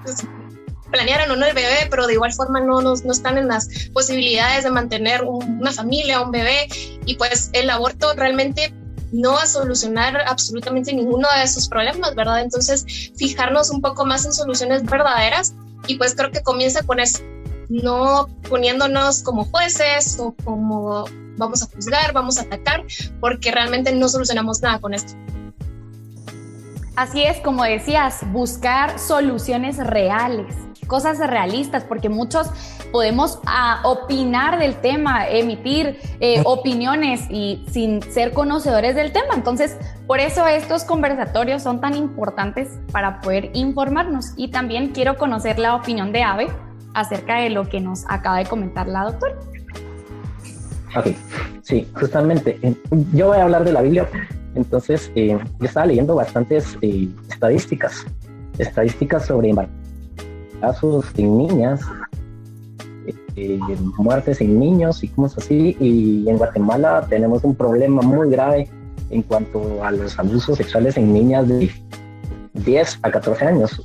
pues, 0.03 0.25
planearon 0.91 1.31
o 1.33 1.37
no 1.37 1.47
el 1.47 1.55
bebé, 1.55 1.89
pero 1.91 2.07
de 2.07 2.15
igual 2.15 2.33
forma 2.33 2.61
no, 2.61 2.81
no, 2.81 2.95
no 2.95 3.13
están 3.13 3.37
en 3.37 3.49
las 3.49 3.69
posibilidades 3.93 4.65
de 4.65 4.71
mantener 4.71 5.25
una 5.25 5.73
familia, 5.73 6.21
un 6.21 6.31
bebé, 6.31 6.69
y 7.05 7.17
pues 7.17 7.51
el 7.53 7.69
aborto 7.69 8.15
realmente 8.15 8.73
no 9.15 9.39
a 9.39 9.47
solucionar 9.47 10.21
absolutamente 10.27 10.93
ninguno 10.93 11.29
de 11.37 11.45
esos 11.45 11.69
problemas, 11.69 12.15
¿verdad? 12.15 12.43
Entonces, 12.43 12.85
fijarnos 13.17 13.71
un 13.71 13.81
poco 13.81 14.05
más 14.05 14.25
en 14.27 14.33
soluciones 14.33 14.85
verdaderas 14.85 15.55
y 15.87 15.97
pues 15.97 16.15
creo 16.15 16.31
que 16.31 16.43
comienza 16.43 16.83
con 16.83 16.99
eso, 16.99 17.21
no 17.69 18.29
poniéndonos 18.49 19.23
como 19.23 19.45
jueces 19.45 20.19
o 20.19 20.35
como 20.45 21.05
vamos 21.37 21.63
a 21.63 21.67
juzgar, 21.67 22.13
vamos 22.13 22.39
a 22.39 22.43
atacar, 22.43 22.85
porque 23.21 23.53
realmente 23.53 23.93
no 23.93 24.09
solucionamos 24.09 24.61
nada 24.63 24.81
con 24.81 24.95
esto. 24.95 25.15
Así 26.97 27.23
es, 27.25 27.39
como 27.39 27.65
decías, 27.65 28.21
buscar 28.33 28.99
soluciones 28.99 29.79
reales, 29.79 30.55
cosas 30.87 31.19
realistas, 31.19 31.85
porque 31.85 32.09
muchos 32.09 32.51
podemos 32.93 33.39
ah, 33.47 33.81
opinar 33.85 34.59
del 34.59 34.77
tema, 34.77 35.29
emitir 35.29 35.99
eh, 36.21 36.43
opiniones 36.45 37.23
y 37.31 37.65
sin 37.71 38.03
ser 38.03 38.33
conocedores 38.33 38.95
del 38.95 39.13
tema. 39.13 39.35
Entonces, 39.35 39.77
por 40.07 40.21
eso 40.21 40.47
estos 40.47 40.85
conversatorios 40.85 41.63
son 41.63 41.81
tan 41.81 41.95
importantes 41.95 42.69
para 42.93 43.21
poder 43.21 43.51
informarnos. 43.55 44.33
Y 44.37 44.49
también 44.49 44.89
quiero 44.89 45.17
conocer 45.17 45.59
la 45.59 45.75
opinión 45.75 46.13
de 46.13 46.23
Ave 46.23 46.49
acerca 46.95 47.39
de 47.41 47.51
lo 47.51 47.69
que 47.69 47.81
nos 47.81 48.05
acaba 48.09 48.39
de 48.39 48.47
comentar 48.47 48.87
la 48.87 49.05
doctora. 49.05 49.35
Ok, 50.97 51.09
sí, 51.63 51.89
justamente. 51.95 52.59
Yo 53.13 53.29
voy 53.29 53.39
a 53.39 53.45
hablar 53.45 53.65
de 53.65 53.73
la 53.73 53.83
Biblia. 53.83 54.09
Entonces, 54.55 55.11
eh, 55.17 55.37
yo 55.59 55.67
estaba 55.67 55.87
leyendo 55.87 56.15
bastantes 56.15 56.79
eh, 56.81 57.09
estadísticas, 57.29 58.07
estadísticas 58.59 59.27
sobre 59.27 59.53
embarazos 60.65 61.07
en 61.17 61.39
niñas, 61.39 61.81
eh, 63.37 63.59
muertes 63.99 64.41
en 64.41 64.59
niños 64.59 65.03
y 65.05 65.09
cosas 65.09 65.45
así. 65.45 65.77
Y 65.81 66.29
en 66.29 66.39
Guatemala 66.39 67.07
tenemos 67.09 67.45
un 67.45 67.55
problema 67.55 68.03
muy 68.03 68.31
grave 68.31 68.69
en 69.11 69.23
cuanto 69.23 69.85
a 69.85 69.91
los 69.91 70.19
abusos 70.19 70.57
sexuales 70.57 70.97
en 70.97 71.13
niñas 71.13 71.49
de 71.49 71.71
10 72.55 72.99
a 73.03 73.11
14 73.11 73.45
años. 73.45 73.83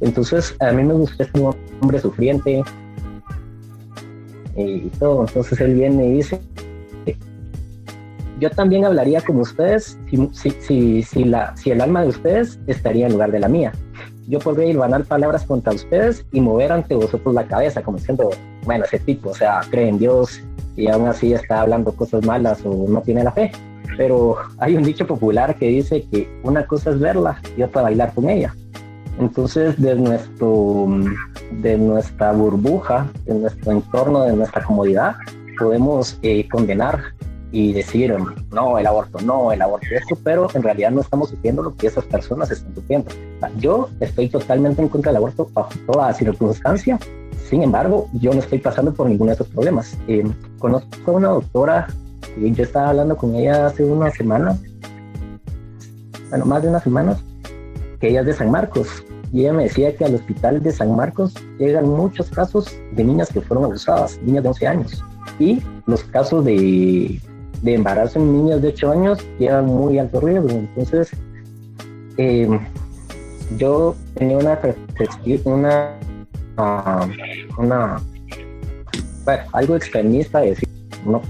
Entonces, 0.00 0.56
a 0.60 0.72
mí 0.72 0.82
me 0.84 0.94
gusta 0.94 1.24
este 1.24 1.40
hombre 1.80 1.98
sufriente 1.98 2.62
y 4.56 4.88
todo. 4.98 5.26
Entonces 5.26 5.60
él 5.60 5.74
viene 5.74 6.06
y 6.06 6.12
dice, 6.12 6.40
yo 8.40 8.50
también 8.50 8.84
hablaría 8.84 9.20
como 9.20 9.40
ustedes 9.40 9.98
si, 10.32 10.52
si, 10.60 11.02
si, 11.02 11.24
la, 11.24 11.54
si 11.56 11.70
el 11.70 11.80
alma 11.80 12.02
de 12.02 12.08
ustedes 12.08 12.58
estaría 12.66 13.06
en 13.06 13.12
lugar 13.12 13.32
de 13.32 13.40
la 13.40 13.48
mía. 13.48 13.72
Yo 14.28 14.40
podría 14.40 14.68
ir 14.68 14.76
banal 14.76 15.04
palabras 15.04 15.44
contra 15.44 15.72
ustedes 15.72 16.24
y 16.32 16.40
mover 16.40 16.72
ante 16.72 16.94
vosotros 16.94 17.34
la 17.34 17.46
cabeza, 17.46 17.82
como 17.82 17.98
diciendo, 17.98 18.30
bueno, 18.64 18.84
ese 18.84 18.98
tipo, 18.98 19.30
o 19.30 19.34
sea, 19.34 19.60
cree 19.70 19.88
en 19.88 19.98
Dios 19.98 20.42
y 20.74 20.88
aún 20.88 21.06
así 21.06 21.32
está 21.32 21.60
hablando 21.60 21.92
cosas 21.92 22.24
malas 22.26 22.60
o 22.64 22.86
no 22.88 23.00
tiene 23.02 23.24
la 23.24 23.32
fe. 23.32 23.52
Pero 23.96 24.36
hay 24.58 24.76
un 24.76 24.82
dicho 24.82 25.06
popular 25.06 25.56
que 25.56 25.68
dice 25.68 26.04
que 26.10 26.28
una 26.42 26.66
cosa 26.66 26.90
es 26.90 26.98
verla 26.98 27.40
y 27.56 27.62
otra 27.62 27.82
bailar 27.82 28.12
con 28.14 28.28
ella. 28.28 28.54
Entonces, 29.18 29.80
de, 29.80 29.94
nuestro, 29.94 30.88
de 31.62 31.78
nuestra 31.78 32.32
burbuja, 32.32 33.06
de 33.24 33.34
nuestro 33.34 33.72
entorno, 33.72 34.24
de 34.24 34.34
nuestra 34.34 34.62
comodidad, 34.62 35.14
podemos 35.58 36.18
eh, 36.22 36.46
condenar 36.48 37.00
y 37.52 37.72
decir, 37.72 38.14
no, 38.52 38.78
el 38.78 38.86
aborto, 38.86 39.20
no, 39.20 39.52
el 39.52 39.62
aborto, 39.62 39.86
esto, 39.90 40.18
pero 40.22 40.48
en 40.54 40.62
realidad 40.62 40.90
no 40.90 41.00
estamos 41.00 41.30
sufriendo 41.30 41.62
lo 41.62 41.74
que 41.74 41.86
esas 41.86 42.04
personas 42.04 42.50
están 42.50 42.74
sufriendo. 42.74 43.10
Yo 43.58 43.88
estoy 44.00 44.28
totalmente 44.28 44.82
en 44.82 44.88
contra 44.88 45.12
del 45.12 45.18
aborto 45.18 45.48
bajo 45.52 45.70
toda 45.86 46.12
circunstancia, 46.12 46.98
sin 47.48 47.62
embargo, 47.62 48.08
yo 48.12 48.32
no 48.32 48.40
estoy 48.40 48.58
pasando 48.58 48.92
por 48.92 49.08
ninguno 49.08 49.28
de 49.28 49.34
esos 49.34 49.48
problemas. 49.48 49.96
Eh, 50.08 50.24
conozco 50.58 51.12
a 51.12 51.14
una 51.14 51.28
doctora, 51.28 51.86
y 52.36 52.52
yo 52.52 52.64
estaba 52.64 52.90
hablando 52.90 53.16
con 53.16 53.34
ella 53.36 53.66
hace 53.66 53.84
unas 53.84 54.14
semanas, 54.14 54.60
bueno, 56.28 56.44
más 56.44 56.62
de 56.62 56.68
unas 56.68 56.82
semanas, 56.82 57.22
que 58.00 58.08
ella 58.08 58.20
es 58.20 58.26
de 58.26 58.32
San 58.32 58.50
Marcos, 58.50 59.04
y 59.32 59.42
ella 59.42 59.52
me 59.52 59.64
decía 59.64 59.94
que 59.94 60.04
al 60.04 60.16
hospital 60.16 60.60
de 60.62 60.72
San 60.72 60.94
Marcos 60.96 61.34
llegan 61.58 61.88
muchos 61.88 62.28
casos 62.30 62.76
de 62.92 63.04
niñas 63.04 63.30
que 63.32 63.40
fueron 63.40 63.64
abusadas, 63.64 64.18
niñas 64.22 64.42
de 64.42 64.48
11 64.48 64.66
años, 64.66 65.04
y 65.38 65.62
los 65.86 66.02
casos 66.04 66.44
de 66.44 67.20
de 67.62 67.74
embarazo 67.74 68.18
en 68.18 68.32
niños 68.32 68.62
de 68.62 68.68
8 68.68 68.90
años 68.92 69.26
llevan 69.38 69.66
muy 69.66 69.98
alto 69.98 70.20
riesgo. 70.20 70.50
Entonces, 70.50 71.10
eh, 72.16 72.48
yo 73.58 73.94
tenía 74.14 74.38
una 74.38 74.58
una, 75.44 75.96
uh, 76.58 77.62
una 77.62 78.00
algo 79.52 79.76
extremista 79.76 80.40
de 80.40 80.50
decir, 80.50 80.68
no, 81.04 81.20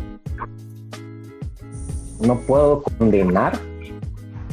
no 2.21 2.39
puedo 2.41 2.83
condenar 2.83 3.59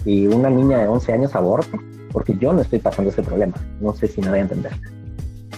y 0.05 0.27
una 0.27 0.49
niña 0.49 0.79
de 0.79 0.87
11 0.87 1.13
años 1.13 1.35
aborto, 1.35 1.77
porque 2.11 2.35
yo 2.37 2.53
no 2.53 2.61
estoy 2.61 2.79
pasando 2.79 3.11
ese 3.11 3.23
problema. 3.23 3.53
No 3.79 3.93
sé 3.93 4.07
si 4.07 4.21
me 4.21 4.29
voy 4.29 4.39
a 4.39 4.41
entender. 4.41 4.73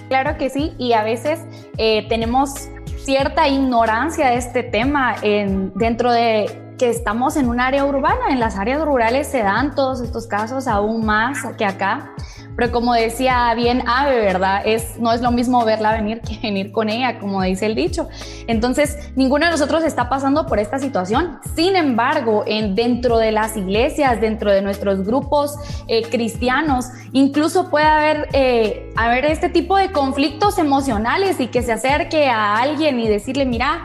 Claro 0.08 0.38
que 0.38 0.50
sí, 0.50 0.74
y 0.78 0.94
a 0.94 1.04
veces 1.04 1.42
eh, 1.78 2.08
tenemos 2.10 2.70
cierta 3.06 3.48
ignorancia 3.48 4.30
de 4.30 4.38
este 4.38 4.64
tema 4.64 5.16
en, 5.22 5.72
dentro 5.76 6.12
de 6.12 6.74
que 6.80 6.90
estamos 6.90 7.38
en 7.38 7.48
un 7.48 7.60
área 7.60 7.86
urbana. 7.86 8.30
En 8.30 8.40
las 8.40 8.58
áreas 8.58 8.84
rurales 8.84 9.28
se 9.28 9.44
dan 9.44 9.76
todos 9.76 10.02
estos 10.02 10.26
casos 10.26 10.68
aún 10.68 11.06
más 11.06 11.38
que 11.56 11.66
acá. 11.66 12.14
Pero 12.56 12.72
como 12.72 12.94
decía 12.94 13.54
bien 13.56 13.84
Ave, 13.88 14.20
¿verdad? 14.20 14.62
Es, 14.66 14.98
no 15.00 15.12
es 15.12 15.22
lo 15.22 15.32
mismo 15.32 15.64
verla 15.66 15.94
venir 15.94 16.22
que 16.22 16.40
venir 16.42 16.72
con 16.72 16.90
ella, 16.90 17.20
como 17.20 17.42
dice 17.42 17.66
el 17.66 17.76
dicho. 17.76 18.08
Entonces, 18.48 18.98
ninguno 19.16 19.46
de 19.46 19.52
nosotros 19.52 19.84
está 19.84 20.10
pasando 20.10 20.46
por 20.46 20.60
esta 20.60 20.80
situación. 20.80 21.40
Sin 21.56 21.76
embargo, 21.76 22.44
en, 22.48 22.76
dentro 22.76 23.18
de 23.18 23.32
las 23.32 23.58
iglesias, 23.58 24.22
dentro 24.22 24.52
de 24.52 24.62
nuestros 24.62 25.06
grupos 25.06 25.56
eh, 25.88 26.04
cristianos, 26.04 26.88
incluso 27.12 27.70
puede 27.70 27.86
haber, 27.86 28.30
eh, 28.34 28.92
haber 28.96 29.26
este 29.26 29.50
tipo 29.50 29.78
de 29.78 29.92
conflictos 29.92 30.58
emocionales 30.58 31.40
y 31.40 31.48
que 31.48 31.62
se 31.62 31.74
acerque 31.74 32.28
a 32.28 32.58
alguien 32.58 33.00
y 33.00 33.08
decirle, 33.08 33.46
mira, 33.46 33.84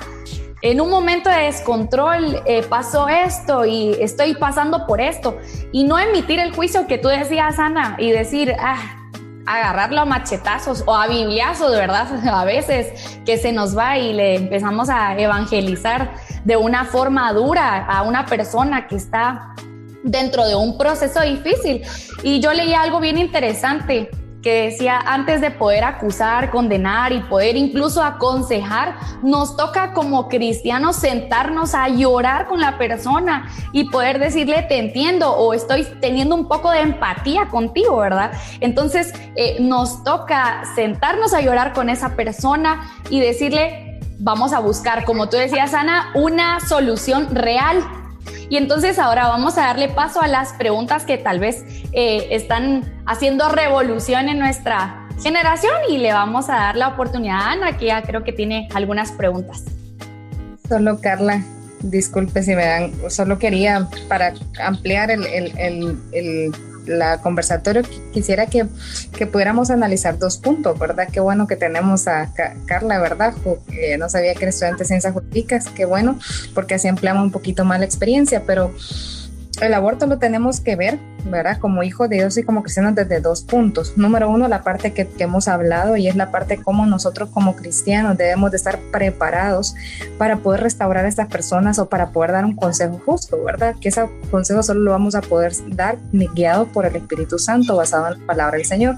en 0.62 0.80
un 0.80 0.90
momento 0.90 1.30
de 1.30 1.44
descontrol 1.44 2.42
eh, 2.44 2.62
pasó 2.62 3.08
esto 3.08 3.64
y 3.64 3.96
estoy 4.00 4.34
pasando 4.34 4.86
por 4.86 5.00
esto. 5.00 5.38
Y 5.72 5.84
no 5.84 5.98
emitir 5.98 6.38
el 6.38 6.54
juicio 6.54 6.86
que 6.86 6.98
tú 6.98 7.08
decías, 7.08 7.58
Ana, 7.58 7.96
y 7.98 8.10
decir, 8.10 8.54
ah, 8.58 9.00
agarrarlo 9.46 10.02
a 10.02 10.04
machetazos 10.04 10.84
o 10.86 10.94
a 10.94 11.06
bibliazos, 11.06 11.70
¿verdad? 11.72 12.08
A 12.32 12.44
veces 12.44 13.20
que 13.24 13.38
se 13.38 13.52
nos 13.52 13.76
va 13.76 13.98
y 13.98 14.12
le 14.12 14.36
empezamos 14.36 14.88
a 14.90 15.18
evangelizar 15.18 16.12
de 16.44 16.56
una 16.56 16.84
forma 16.84 17.32
dura 17.32 17.86
a 17.86 18.02
una 18.02 18.26
persona 18.26 18.86
que 18.86 18.96
está 18.96 19.54
dentro 20.02 20.46
de 20.46 20.54
un 20.54 20.78
proceso 20.78 21.20
difícil. 21.22 21.82
Y 22.22 22.40
yo 22.40 22.52
leí 22.52 22.74
algo 22.74 23.00
bien 23.00 23.18
interesante 23.18 24.10
que 24.42 24.64
decía, 24.64 24.98
antes 25.04 25.40
de 25.40 25.50
poder 25.50 25.84
acusar, 25.84 26.50
condenar 26.50 27.12
y 27.12 27.20
poder 27.20 27.56
incluso 27.56 28.02
aconsejar, 28.02 28.96
nos 29.22 29.56
toca 29.56 29.92
como 29.92 30.28
cristianos 30.28 30.96
sentarnos 30.96 31.74
a 31.74 31.88
llorar 31.88 32.46
con 32.46 32.60
la 32.60 32.78
persona 32.78 33.50
y 33.72 33.90
poder 33.90 34.18
decirle, 34.18 34.62
te 34.62 34.78
entiendo 34.78 35.32
o 35.32 35.52
estoy 35.52 35.84
teniendo 36.00 36.34
un 36.34 36.48
poco 36.48 36.70
de 36.70 36.80
empatía 36.80 37.48
contigo, 37.48 37.98
¿verdad? 37.98 38.32
Entonces, 38.60 39.12
eh, 39.36 39.58
nos 39.60 40.02
toca 40.04 40.62
sentarnos 40.74 41.34
a 41.34 41.40
llorar 41.40 41.72
con 41.72 41.90
esa 41.90 42.16
persona 42.16 42.90
y 43.10 43.20
decirle, 43.20 44.00
vamos 44.18 44.52
a 44.52 44.60
buscar, 44.60 45.04
como 45.04 45.28
tú 45.28 45.36
decías, 45.36 45.74
Ana, 45.74 46.10
una 46.14 46.60
solución 46.60 47.34
real 47.34 47.82
Y 48.48 48.56
entonces 48.56 48.98
ahora 48.98 49.28
vamos 49.28 49.58
a 49.58 49.62
darle 49.62 49.88
paso 49.88 50.20
a 50.20 50.28
las 50.28 50.52
preguntas 50.54 51.04
que 51.04 51.18
tal 51.18 51.38
vez 51.38 51.64
eh, 51.92 52.28
están 52.30 52.82
haciendo 53.06 53.48
revolución 53.48 54.28
en 54.28 54.38
nuestra 54.38 55.08
generación 55.22 55.74
y 55.88 55.98
le 55.98 56.12
vamos 56.12 56.48
a 56.48 56.54
dar 56.54 56.76
la 56.76 56.88
oportunidad 56.88 57.36
a 57.36 57.52
Ana, 57.52 57.76
que 57.76 57.86
ya 57.86 58.02
creo 58.02 58.24
que 58.24 58.32
tiene 58.32 58.68
algunas 58.74 59.12
preguntas. 59.12 59.64
Solo 60.68 61.00
Carla, 61.00 61.42
disculpe 61.82 62.42
si 62.42 62.54
me 62.54 62.64
dan, 62.64 62.92
solo 63.10 63.38
quería 63.38 63.88
para 64.08 64.32
ampliar 64.62 65.10
el, 65.10 65.24
la 66.86 67.20
conversatorio, 67.20 67.82
quisiera 68.12 68.46
que, 68.46 68.66
que, 69.16 69.26
pudiéramos 69.26 69.70
analizar 69.70 70.18
dos 70.18 70.38
puntos, 70.38 70.78
¿verdad? 70.78 71.08
Qué 71.12 71.20
bueno 71.20 71.46
que 71.46 71.56
tenemos 71.56 72.08
a 72.08 72.32
Carla, 72.66 72.98
¿verdad? 72.98 73.34
no 73.98 74.08
sabía 74.08 74.34
que 74.34 74.44
era 74.44 74.50
estudiante 74.50 74.84
de 74.84 74.88
ciencias 74.88 75.12
jurídicas, 75.12 75.66
qué 75.68 75.84
bueno, 75.84 76.18
porque 76.54 76.74
así 76.74 76.88
ampliamos 76.88 77.22
un 77.22 77.30
poquito 77.30 77.64
más 77.64 77.78
la 77.78 77.84
experiencia, 77.84 78.44
pero 78.46 78.72
el 79.60 79.74
aborto 79.74 80.06
lo 80.06 80.18
tenemos 80.18 80.60
que 80.60 80.74
ver, 80.76 80.98
¿verdad? 81.24 81.58
Como 81.58 81.82
hijo 81.82 82.08
de 82.08 82.16
Dios 82.16 82.38
y 82.38 82.42
como 82.42 82.62
cristianos 82.62 82.94
desde 82.94 83.20
dos 83.20 83.42
puntos. 83.42 83.96
Número 83.96 84.30
uno, 84.30 84.48
la 84.48 84.62
parte 84.62 84.92
que, 84.92 85.08
hemos 85.18 85.48
hablado 85.48 85.96
y 85.96 86.08
es 86.08 86.16
la 86.16 86.30
parte 86.30 86.56
como 86.56 86.86
nosotros 86.86 87.28
como 87.30 87.54
cristianos 87.54 88.16
debemos 88.16 88.50
de 88.50 88.56
estar 88.56 88.78
preparados 88.90 89.74
para 90.16 90.38
poder 90.38 90.62
restaurar 90.62 91.04
a 91.04 91.08
estas 91.08 91.28
personas 91.28 91.78
o 91.78 91.88
para 91.88 92.10
poder 92.10 92.32
dar 92.32 92.44
un 92.44 92.56
consejo 92.56 93.00
justo, 93.04 93.42
¿verdad? 93.44 93.74
Que 93.80 93.90
ese 93.90 94.08
consejo 94.30 94.62
solo 94.62 94.80
lo 94.80 94.90
vamos 94.92 95.14
a 95.14 95.20
poder 95.20 95.52
dar 95.68 95.98
guiado 96.12 96.66
por 96.66 96.86
el 96.86 96.96
Espíritu 96.96 97.38
Santo 97.38 97.76
basado 97.76 98.08
en 98.08 98.20
la 98.20 98.26
palabra 98.26 98.56
del 98.56 98.66
Señor 98.66 98.96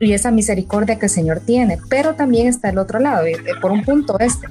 y 0.00 0.12
esa 0.12 0.30
misericordia 0.30 0.98
que 0.98 1.06
el 1.06 1.10
Señor 1.10 1.40
tiene. 1.40 1.78
Pero 1.88 2.14
también 2.14 2.46
está 2.46 2.68
el 2.68 2.78
otro 2.78 2.98
lado, 2.98 3.26
y 3.26 3.34
por 3.60 3.70
un 3.70 3.84
punto 3.84 4.18
este. 4.18 4.48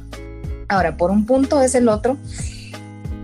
Ahora, 0.67 0.97
por 0.97 1.11
un 1.11 1.25
punto 1.25 1.61
es 1.61 1.75
el 1.75 1.87
otro 1.87 2.17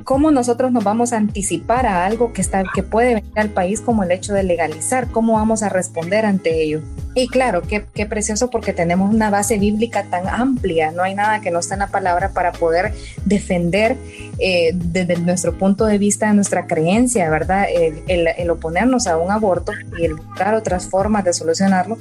cómo 0.04 0.32
nosotros 0.32 0.72
nos 0.72 0.84
vamos 0.84 1.14
a 1.14 1.18
anticipar 1.18 1.86
a 1.86 2.06
algo 2.06 2.34
que, 2.34 2.42
está, 2.42 2.64
que 2.74 2.84
puede 2.84 3.16
venir 3.16 3.40
al 3.40 3.50
país 3.50 3.82
como 3.82 4.04
el 4.04 4.12
hecho 4.12 4.34
de 4.34 4.44
legalizar, 4.44 5.12
cómo 5.12 5.34
vamos 5.34 5.64
a 5.64 5.70
responder 5.70 6.26
ante 6.26 6.62
ello. 6.62 6.82
Y 7.16 7.28
claro, 7.28 7.62
qué, 7.62 7.86
qué 7.94 8.06
precioso 8.06 8.50
porque 8.50 8.74
tenemos 8.74 9.14
una 9.14 9.30
base 9.30 9.60
bíblica 9.60 10.04
tan 10.10 10.28
amplia, 10.28 10.92
no 10.92 11.04
hay 11.04 11.14
nada 11.14 11.42
que 11.42 11.52
no 11.52 11.60
esté 11.60 11.76
en 11.76 11.82
la 11.82 11.88
palabra 11.88 12.30
para 12.30 12.52
poder 12.52 12.94
defender 13.26 13.98
eh, 14.40 14.72
desde 14.74 15.18
nuestro 15.18 15.58
punto 15.58 15.86
de 15.86 16.00
vista, 16.00 16.34
nuestra 16.34 16.66
creencia, 16.66 17.30
¿verdad? 17.30 17.68
El, 18.08 18.50
oponernos 18.50 19.08
a 19.08 19.18
un 19.18 19.32
aborto 19.32 19.72
y 20.00 20.06
el 20.06 20.16
buscar 20.16 20.56
otras 20.56 20.88
formas 20.88 21.24
de 21.24 21.34
solucionarlo 21.34 21.98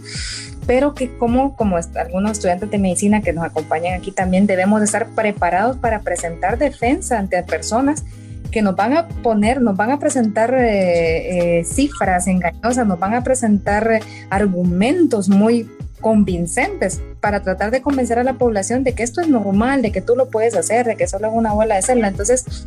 pero 0.67 0.95
que 0.95 1.17
como, 1.17 1.57
como 1.57 1.77
algunos 1.77 2.33
estudiantes 2.33 2.71
de 2.71 2.79
medicina 2.79 3.21
que 3.21 3.33
nos 3.33 3.45
acompañan 3.45 3.99
aquí 3.99 4.13
también 4.13 4.47
debemos 4.47 4.81
de 4.81 4.87
estar 4.87 5.09
preparados 5.09 5.77
para 5.77 6.01
presentar 6.01 6.57
defensa 6.57 7.19
ante 7.19 7.43
personas 7.43 8.05
que 8.53 8.63
nos 8.63 8.77
van 8.77 8.97
a 8.97 9.09
poner, 9.09 9.61
nos 9.61 9.77
van 9.77 9.91
a 9.91 9.99
presentar 9.99 10.55
eh, 10.55 11.59
eh, 11.59 11.65
cifras 11.65 12.29
engañosas, 12.29 12.87
nos 12.87 13.01
van 13.01 13.15
a 13.15 13.25
presentar 13.25 14.01
argumentos 14.31 15.29
muy 15.29 15.69
convincentes 16.01 17.01
para 17.21 17.43
tratar 17.43 17.71
de 17.71 17.81
convencer 17.81 18.19
a 18.19 18.25
la 18.25 18.35
población 18.35 18.85
de 18.85 18.93
que 18.93 19.03
esto 19.03 19.21
es 19.21 19.29
normal, 19.29 19.83
de 19.83 19.91
que 19.91 20.03
tú 20.03 20.15
lo 20.15 20.29
puedes 20.29 20.55
hacer, 20.55 20.87
de 20.87 20.97
que 20.97 21.09
solo 21.09 21.29
es 21.29 21.35
una 21.35 21.53
bola 21.53 21.77
de 21.77 21.83
celda. 21.83 22.09
Entonces, 22.09 22.67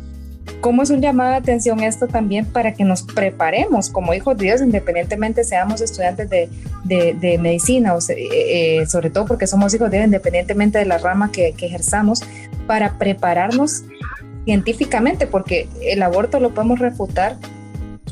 ¿Cómo 0.60 0.82
es 0.82 0.90
un 0.90 1.00
llamado 1.00 1.30
de 1.30 1.36
atención 1.36 1.80
esto 1.80 2.06
también 2.06 2.46
para 2.46 2.72
que 2.74 2.84
nos 2.84 3.02
preparemos 3.02 3.90
como 3.90 4.14
hijos 4.14 4.36
de 4.36 4.46
Dios, 4.46 4.60
independientemente 4.62 5.44
seamos 5.44 5.80
estudiantes 5.80 6.30
de, 6.30 6.48
de, 6.84 7.38
medicina, 7.38 7.94
o 7.94 7.98
eh, 7.98 8.80
eh, 8.80 8.86
sobre 8.86 9.10
todo 9.10 9.26
porque 9.26 9.46
somos 9.46 9.74
hijos 9.74 9.90
de 9.90 9.98
Dios, 9.98 10.06
independientemente 10.06 10.78
de 10.78 10.86
la 10.86 10.98
rama 10.98 11.30
que 11.30 11.54
ejerzamos, 11.58 12.22
para 12.66 12.98
prepararnos 12.98 13.84
científicamente, 14.46 15.26
porque 15.26 15.68
el 15.82 16.02
aborto 16.02 16.38
lo 16.38 16.54
podemos 16.54 16.78
refutar 16.78 17.36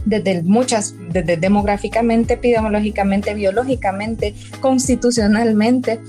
desde 0.04 0.42
muchas, 0.42 0.94
desde 1.10 1.36
demográficamente, 1.36 2.34
epidemiológicamente, 2.34 3.32
biológicamente, 3.34 4.34
constitucionalmente, 4.60 6.00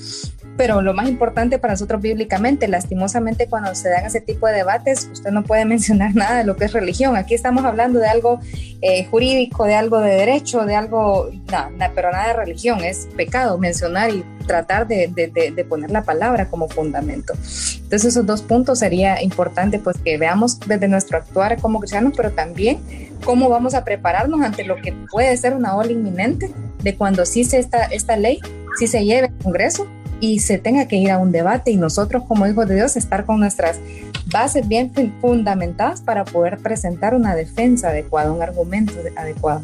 pero 0.57 0.81
lo 0.81 0.93
más 0.93 1.07
importante 1.09 1.59
para 1.59 1.73
nosotros 1.73 2.01
bíblicamente, 2.01 2.67
lastimosamente 2.67 3.47
cuando 3.47 3.75
se 3.75 3.89
dan 3.89 4.05
ese 4.05 4.21
tipo 4.21 4.47
de 4.47 4.53
debates, 4.53 5.09
usted 5.11 5.31
no 5.31 5.43
puede 5.43 5.65
mencionar 5.75 6.15
nada 6.15 6.37
de 6.37 6.43
lo 6.43 6.55
que 6.55 6.65
es 6.65 6.73
religión. 6.73 7.15
Aquí 7.15 7.33
estamos 7.33 7.65
hablando 7.65 7.99
de 7.99 8.07
algo 8.07 8.39
eh, 8.81 9.05
jurídico, 9.05 9.65
de 9.65 9.75
algo 9.75 9.99
de 9.99 10.11
derecho, 10.11 10.65
de 10.65 10.75
algo, 10.75 11.29
no, 11.51 11.87
pero 11.93 12.11
nada 12.11 12.27
de 12.27 12.33
religión, 12.33 12.83
es 12.83 13.07
pecado 13.15 13.57
mencionar 13.57 14.11
y 14.11 14.23
tratar 14.45 14.87
de, 14.87 15.07
de, 15.07 15.65
poner 15.65 15.89
la 15.89 16.03
palabra 16.03 16.49
como 16.49 16.69
fundamento. 16.69 17.33
Entonces 17.33 18.05
esos 18.05 18.25
dos 18.25 18.41
puntos 18.43 18.79
sería 18.79 19.21
importante 19.21 19.79
pues 19.79 19.97
que 19.97 20.17
veamos 20.17 20.59
desde 20.59 20.87
nuestro 20.87 21.17
actuar 21.17 21.59
como 21.59 21.79
cristianos, 21.79 22.13
pero 22.15 22.31
también 22.31 22.79
cómo 23.23 23.49
vamos 23.49 23.73
a 23.73 23.83
prepararnos 23.83 24.41
ante 24.41 24.63
lo 24.63 24.75
que 24.75 24.93
puede 25.11 25.35
ser 25.37 25.55
una 25.55 25.75
ola 25.75 25.91
inminente 25.91 26.51
de 26.83 26.95
cuando 26.95 27.25
sí 27.25 27.43
se 27.43 27.57
esta, 27.57 27.85
esta 27.85 28.17
ley, 28.17 28.39
si 28.77 28.87
se 28.87 29.03
lleve 29.03 29.27
al 29.27 29.37
Congreso 29.39 29.87
y 30.19 30.39
se 30.39 30.57
tenga 30.57 30.87
que 30.87 30.97
ir 30.97 31.11
a 31.11 31.17
un 31.17 31.31
debate 31.31 31.71
y 31.71 31.77
nosotros 31.77 32.23
como 32.27 32.47
hijos 32.47 32.67
de 32.67 32.75
Dios 32.75 32.95
estar 32.95 33.25
con 33.25 33.39
nuestras 33.39 33.79
bases 34.27 34.67
bien 34.67 34.91
fundamentadas 35.21 36.01
para 36.01 36.25
poder 36.25 36.57
presentar 36.57 37.13
una 37.13 37.35
defensa 37.35 37.89
adecuada, 37.89 38.31
un 38.31 38.41
argumento 38.41 38.93
adecuado. 39.15 39.61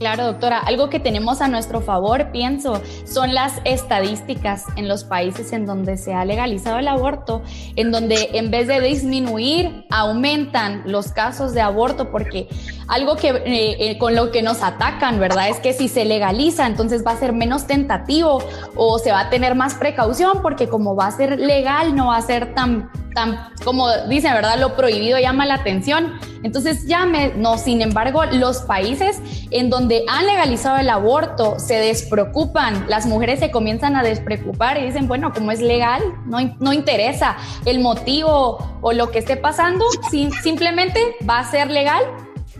Claro, 0.00 0.24
doctora. 0.24 0.60
Algo 0.60 0.88
que 0.88 0.98
tenemos 0.98 1.42
a 1.42 1.48
nuestro 1.48 1.82
favor, 1.82 2.32
pienso, 2.32 2.80
son 3.04 3.34
las 3.34 3.60
estadísticas 3.64 4.64
en 4.76 4.88
los 4.88 5.04
países 5.04 5.52
en 5.52 5.66
donde 5.66 5.98
se 5.98 6.14
ha 6.14 6.24
legalizado 6.24 6.78
el 6.78 6.88
aborto, 6.88 7.42
en 7.76 7.92
donde 7.92 8.30
en 8.32 8.50
vez 8.50 8.66
de 8.66 8.80
disminuir, 8.80 9.84
aumentan 9.90 10.84
los 10.86 11.12
casos 11.12 11.52
de 11.52 11.60
aborto, 11.60 12.10
porque 12.10 12.48
algo 12.88 13.16
que 13.16 13.28
eh, 13.28 13.76
eh, 13.78 13.98
con 13.98 14.14
lo 14.14 14.30
que 14.30 14.40
nos 14.40 14.62
atacan, 14.62 15.20
¿verdad? 15.20 15.50
Es 15.50 15.60
que 15.60 15.74
si 15.74 15.86
se 15.86 16.06
legaliza, 16.06 16.66
entonces 16.66 17.06
va 17.06 17.10
a 17.10 17.18
ser 17.18 17.34
menos 17.34 17.66
tentativo 17.66 18.42
o 18.76 18.98
se 18.98 19.12
va 19.12 19.20
a 19.20 19.28
tener 19.28 19.54
más 19.54 19.74
precaución, 19.74 20.40
porque 20.40 20.66
como 20.66 20.96
va 20.96 21.08
a 21.08 21.10
ser 21.10 21.38
legal, 21.38 21.94
no 21.94 22.06
va 22.06 22.16
a 22.16 22.22
ser 22.22 22.54
tan 22.54 22.90
tan, 23.14 23.50
como 23.64 23.88
dicen, 24.08 24.32
¿verdad? 24.32 24.58
Lo 24.58 24.76
prohibido 24.76 25.18
llama 25.18 25.46
la 25.46 25.54
atención. 25.54 26.12
Entonces, 26.42 26.86
llame, 26.86 27.32
no, 27.36 27.58
sin 27.58 27.82
embargo, 27.82 28.24
los 28.24 28.62
países 28.62 29.20
en 29.50 29.68
donde 29.70 30.04
han 30.08 30.26
legalizado 30.26 30.78
el 30.78 30.88
aborto 30.88 31.58
se 31.58 31.74
despreocupan, 31.74 32.86
las 32.88 33.06
mujeres 33.06 33.40
se 33.40 33.50
comienzan 33.50 33.96
a 33.96 34.02
despreocupar 34.02 34.78
y 34.78 34.86
dicen, 34.86 35.06
bueno, 35.06 35.32
como 35.32 35.52
es 35.52 35.60
legal, 35.60 36.02
no, 36.26 36.38
no 36.58 36.72
interesa 36.72 37.36
el 37.66 37.80
motivo 37.80 38.58
o 38.80 38.92
lo 38.92 39.10
que 39.10 39.18
esté 39.18 39.36
pasando, 39.36 39.84
simplemente 40.42 41.16
va 41.28 41.40
a 41.40 41.50
ser 41.50 41.70
legal 41.70 42.02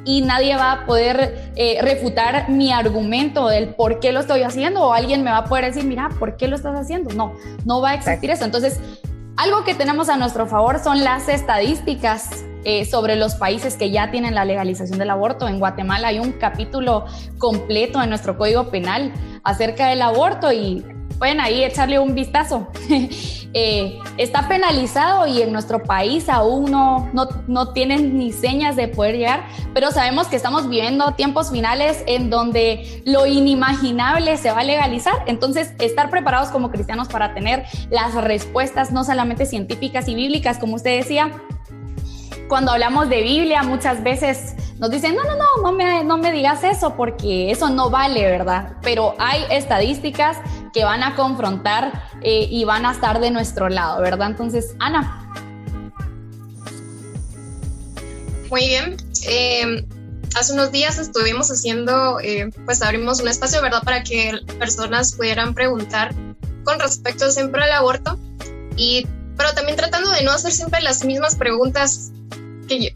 y 0.04 0.22
nadie 0.22 0.56
va 0.56 0.72
a 0.72 0.86
poder 0.86 1.52
eh, 1.56 1.78
refutar 1.82 2.48
mi 2.48 2.72
argumento 2.72 3.48
del 3.48 3.74
por 3.74 4.00
qué 4.00 4.12
lo 4.12 4.20
estoy 4.20 4.42
haciendo 4.42 4.82
o 4.82 4.92
alguien 4.92 5.22
me 5.22 5.30
va 5.30 5.38
a 5.38 5.44
poder 5.44 5.66
decir, 5.66 5.84
mira, 5.84 6.08
¿por 6.18 6.36
qué 6.36 6.48
lo 6.48 6.56
estás 6.56 6.78
haciendo? 6.78 7.14
No, 7.14 7.34
no 7.64 7.80
va 7.80 7.90
a 7.90 7.94
existir 7.94 8.30
eso. 8.30 8.44
Entonces, 8.44 8.80
algo 9.36 9.64
que 9.64 9.74
tenemos 9.74 10.08
a 10.08 10.16
nuestro 10.16 10.46
favor 10.46 10.78
son 10.82 11.04
las 11.04 11.28
estadísticas 11.28 12.44
eh, 12.64 12.84
sobre 12.84 13.16
los 13.16 13.34
países 13.34 13.76
que 13.76 13.90
ya 13.90 14.10
tienen 14.10 14.34
la 14.34 14.44
legalización 14.44 14.98
del 14.98 15.10
aborto. 15.10 15.48
En 15.48 15.58
Guatemala 15.58 16.08
hay 16.08 16.18
un 16.18 16.32
capítulo 16.32 17.06
completo 17.38 18.02
en 18.02 18.10
nuestro 18.10 18.36
Código 18.36 18.70
Penal 18.70 19.12
acerca 19.44 19.88
del 19.88 20.02
aborto 20.02 20.52
y 20.52 20.84
pueden 21.20 21.40
ahí 21.40 21.62
echarle 21.62 21.98
un 21.98 22.14
vistazo. 22.14 22.68
Eh, 23.52 23.98
está 24.16 24.46
penalizado 24.46 25.26
y 25.26 25.42
en 25.42 25.52
nuestro 25.52 25.82
país 25.82 26.28
aún 26.28 26.70
no, 26.70 27.10
no, 27.12 27.26
no, 27.48 27.72
tienen 27.72 28.16
ni 28.16 28.32
señas 28.32 28.76
de 28.76 28.86
poder 28.86 29.16
llegar, 29.16 29.42
pero 29.74 29.90
sabemos 29.90 30.28
que 30.28 30.36
estamos 30.36 30.68
viviendo 30.68 31.14
tiempos 31.14 31.50
finales 31.50 32.04
en 32.06 32.30
donde 32.30 33.02
lo 33.06 33.26
inimaginable 33.26 34.36
se 34.36 34.52
va 34.52 34.60
a 34.60 34.62
legalizar. 34.64 35.14
Entonces, 35.26 35.72
estar 35.80 36.10
preparados 36.10 36.50
como 36.50 36.70
cristianos 36.70 37.08
para 37.08 37.34
tener 37.34 37.64
las 37.90 38.14
respuestas 38.14 38.92
no 38.92 39.02
solamente 39.02 39.46
científicas 39.46 40.06
y 40.06 40.14
bíblicas, 40.14 40.58
como 40.58 40.76
usted 40.76 40.98
decía, 40.98 41.32
cuando 42.50 42.72
hablamos 42.72 43.08
de 43.08 43.22
Biblia 43.22 43.62
muchas 43.62 44.02
veces 44.02 44.56
nos 44.80 44.90
dicen, 44.90 45.14
no, 45.14 45.22
no, 45.22 45.36
no, 45.36 45.62
no 45.62 45.72
me, 45.72 46.02
no 46.02 46.18
me 46.18 46.32
digas 46.32 46.64
eso 46.64 46.96
porque 46.96 47.52
eso 47.52 47.70
no 47.70 47.90
vale, 47.90 48.26
¿verdad? 48.26 48.76
Pero 48.82 49.14
hay 49.18 49.44
estadísticas 49.50 50.36
que 50.72 50.82
van 50.82 51.04
a 51.04 51.14
confrontar 51.14 52.02
eh, 52.22 52.48
y 52.50 52.64
van 52.64 52.84
a 52.86 52.92
estar 52.92 53.20
de 53.20 53.30
nuestro 53.30 53.68
lado, 53.68 54.02
¿verdad? 54.02 54.30
Entonces, 54.30 54.74
Ana. 54.80 55.32
Muy 58.50 58.66
bien. 58.66 58.96
Eh, 59.28 59.86
hace 60.34 60.52
unos 60.52 60.72
días 60.72 60.98
estuvimos 60.98 61.52
haciendo, 61.52 62.18
eh, 62.18 62.50
pues 62.64 62.82
abrimos 62.82 63.20
un 63.20 63.28
espacio, 63.28 63.62
¿verdad? 63.62 63.82
Para 63.84 64.02
que 64.02 64.32
personas 64.58 65.14
pudieran 65.14 65.54
preguntar 65.54 66.12
con 66.64 66.80
respecto 66.80 67.30
siempre 67.30 67.62
al 67.62 67.72
aborto 67.72 68.18
y 68.76 69.06
pero 69.36 69.54
también 69.54 69.76
tratando 69.76 70.10
de 70.10 70.22
no 70.22 70.32
hacer 70.32 70.52
siempre 70.52 70.82
las 70.82 71.02
mismas 71.04 71.34
preguntas 71.36 72.12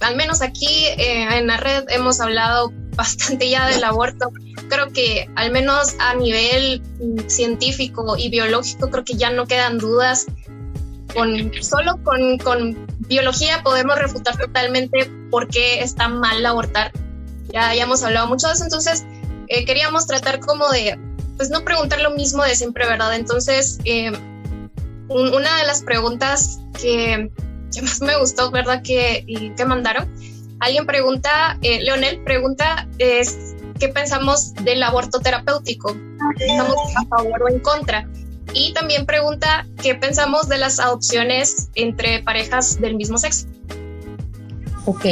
al 0.01 0.17
menos 0.17 0.43
aquí 0.43 0.87
eh, 0.99 1.39
en 1.39 1.47
la 1.47 1.57
red 1.57 1.85
hemos 1.89 2.21
hablado 2.21 2.73
bastante 2.97 3.49
ya 3.49 3.69
del 3.69 3.85
aborto. 3.85 4.31
Creo 4.69 4.93
que 4.93 5.29
al 5.37 5.51
menos 5.51 5.95
a 5.99 6.15
nivel 6.15 6.83
mm, 7.01 7.29
científico 7.29 8.17
y 8.17 8.31
biológico 8.31 8.91
creo 8.91 9.05
que 9.05 9.15
ya 9.15 9.31
no 9.31 9.47
quedan 9.47 9.79
dudas 9.79 10.27
con 11.15 11.53
solo 11.63 12.03
con, 12.03 12.39
con 12.39 12.87
biología 13.07 13.63
podemos 13.63 13.97
refutar 13.99 14.37
totalmente 14.37 15.11
por 15.31 15.49
qué 15.49 15.81
está 15.81 16.09
mal 16.09 16.45
abortar. 16.45 16.93
Ya, 17.53 17.75
ya 17.75 17.85
hablado 17.85 18.27
mucho 18.27 18.49
de 18.49 18.55
eso, 18.55 18.65
entonces 18.65 19.05
eh, 19.49 19.65
queríamos 19.65 20.07
tratar 20.07 20.41
como 20.41 20.69
de, 20.71 20.99
pues 21.37 21.51
no 21.51 21.65
preguntar 21.65 22.01
lo 22.01 22.11
mismo 22.11 22.43
de 22.43 22.57
siempre, 22.57 22.87
¿verdad? 22.87 23.15
Entonces, 23.15 23.79
eh, 23.85 24.11
una 25.09 25.59
de 25.59 25.65
las 25.65 25.83
preguntas 25.83 26.61
que, 26.81 27.31
que, 27.75 27.83
más 27.83 28.01
me 28.01 28.17
gustó, 28.19 28.51
¿verdad? 28.51 28.83
Que, 28.83 29.53
que 29.57 29.65
mandaron, 29.65 30.09
alguien 30.61 30.87
pregunta, 30.87 31.59
eh, 31.63 31.83
Leonel 31.83 32.23
pregunta, 32.25 32.89
es, 32.99 33.55
¿qué 33.79 33.89
pensamos 33.89 34.55
del 34.55 34.83
aborto 34.83 35.21
terapéutico? 35.21 35.95
¿Estamos 36.39 36.77
a 36.97 37.07
favor 37.07 37.43
o 37.43 37.49
en 37.49 37.61
contra? 37.61 38.09
Y 38.53 38.73
también 38.73 39.07
pregunta, 39.07 39.67
¿qué 39.83 39.95
pensamos 39.95 40.49
de 40.49 40.59
las 40.59 40.79
adopciones 40.79 41.69
entre 41.75 42.23
parejas 42.23 42.81
del 42.81 42.95
mismo 42.95 43.19
sexo? 43.19 43.47
Ok. 44.87 45.07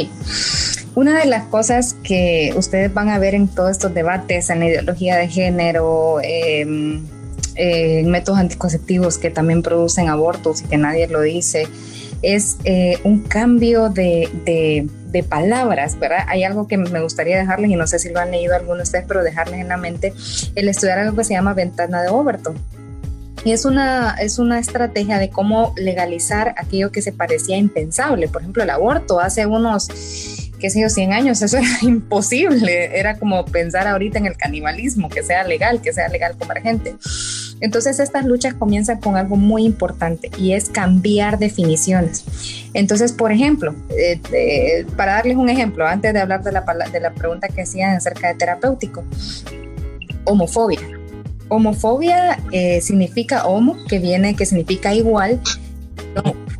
Una 0.95 1.19
de 1.19 1.25
las 1.25 1.45
cosas 1.45 1.95
que 2.03 2.53
ustedes 2.55 2.93
van 2.93 3.09
a 3.09 3.17
ver 3.17 3.33
en 3.33 3.47
todos 3.47 3.71
estos 3.71 3.93
debates, 3.93 4.49
en 4.49 4.59
la 4.59 4.67
ideología 4.67 5.17
de 5.17 5.27
género, 5.27 6.19
em, 6.21 7.03
en 7.55 8.09
métodos 8.09 8.39
anticonceptivos 8.39 9.17
que 9.17 9.31
también 9.31 9.63
producen 9.63 10.09
abortos 10.09 10.61
y 10.61 10.65
que 10.65 10.77
nadie 10.77 11.07
lo 11.07 11.21
dice, 11.21 11.67
es 12.23 12.57
eh, 12.63 12.97
un 13.03 13.21
cambio 13.21 13.89
de, 13.89 14.29
de, 14.45 14.89
palabras, 15.29 15.99
¿verdad? 15.99 16.25
Hay 16.27 16.43
algo 16.43 16.67
que 16.67 16.75
me 16.75 16.99
gustaría 16.99 17.37
dejarles, 17.37 17.69
y 17.69 17.75
no 17.75 17.85
sé 17.85 17.99
si 17.99 18.09
lo 18.09 18.19
han 18.19 18.31
leído 18.31 18.55
algunos 18.55 18.79
de 18.79 18.83
ustedes, 18.83 19.05
pero 19.07 19.23
dejarles 19.23 19.59
en 19.59 19.67
la 19.67 19.77
mente, 19.77 20.11
el 20.55 20.67
estudiar 20.67 20.97
algo 20.97 21.15
que 21.15 21.23
se 21.23 21.33
llama 21.33 21.53
ventana 21.53 22.01
de 22.01 22.09
Overton. 22.09 22.55
Y 23.45 23.51
es 23.51 23.65
una, 23.65 24.15
es 24.19 24.39
una 24.39 24.57
estrategia 24.57 25.19
de 25.19 25.29
cómo 25.29 25.73
legalizar 25.77 26.55
aquello 26.57 26.91
que 26.91 27.01
se 27.01 27.11
parecía 27.11 27.57
impensable. 27.57 28.27
Por 28.27 28.41
ejemplo, 28.41 28.63
el 28.63 28.69
aborto 28.69 29.19
hace 29.19 29.45
unos 29.45 29.89
qué 30.63 30.69
sé 30.69 30.79
yo, 30.79 30.87
100 30.87 31.11
años, 31.11 31.41
eso 31.41 31.57
era 31.57 31.67
imposible, 31.81 32.97
era 32.97 33.17
como 33.19 33.43
pensar 33.43 33.85
ahorita 33.85 34.17
en 34.17 34.27
el 34.27 34.37
canibalismo, 34.37 35.09
que 35.09 35.21
sea 35.21 35.43
legal, 35.43 35.81
que 35.81 35.91
sea 35.91 36.07
legal 36.07 36.37
comer 36.37 36.61
gente. 36.61 36.95
Entonces 37.59 37.99
estas 37.99 38.25
luchas 38.25 38.53
comienzan 38.53 39.01
con 39.01 39.17
algo 39.17 39.35
muy 39.35 39.65
importante 39.65 40.31
y 40.37 40.53
es 40.53 40.69
cambiar 40.69 41.37
definiciones. 41.37 42.23
Entonces, 42.73 43.11
por 43.11 43.33
ejemplo, 43.33 43.75
eh, 43.89 44.85
para 44.95 45.15
darles 45.15 45.35
un 45.35 45.49
ejemplo, 45.49 45.85
antes 45.85 46.13
de 46.13 46.21
hablar 46.21 46.41
de 46.43 46.53
la, 46.53 46.63
de 46.93 46.99
la 47.01 47.13
pregunta 47.13 47.49
que 47.49 47.63
hacían 47.63 47.97
acerca 47.97 48.29
de 48.29 48.35
terapéutico, 48.35 49.03
homofobia. 50.23 50.79
Homofobia 51.49 52.39
eh, 52.53 52.79
significa 52.79 53.47
homo, 53.47 53.75
que 53.89 53.99
viene, 53.99 54.33
que 54.37 54.45
significa 54.45 54.93
igual, 54.93 55.41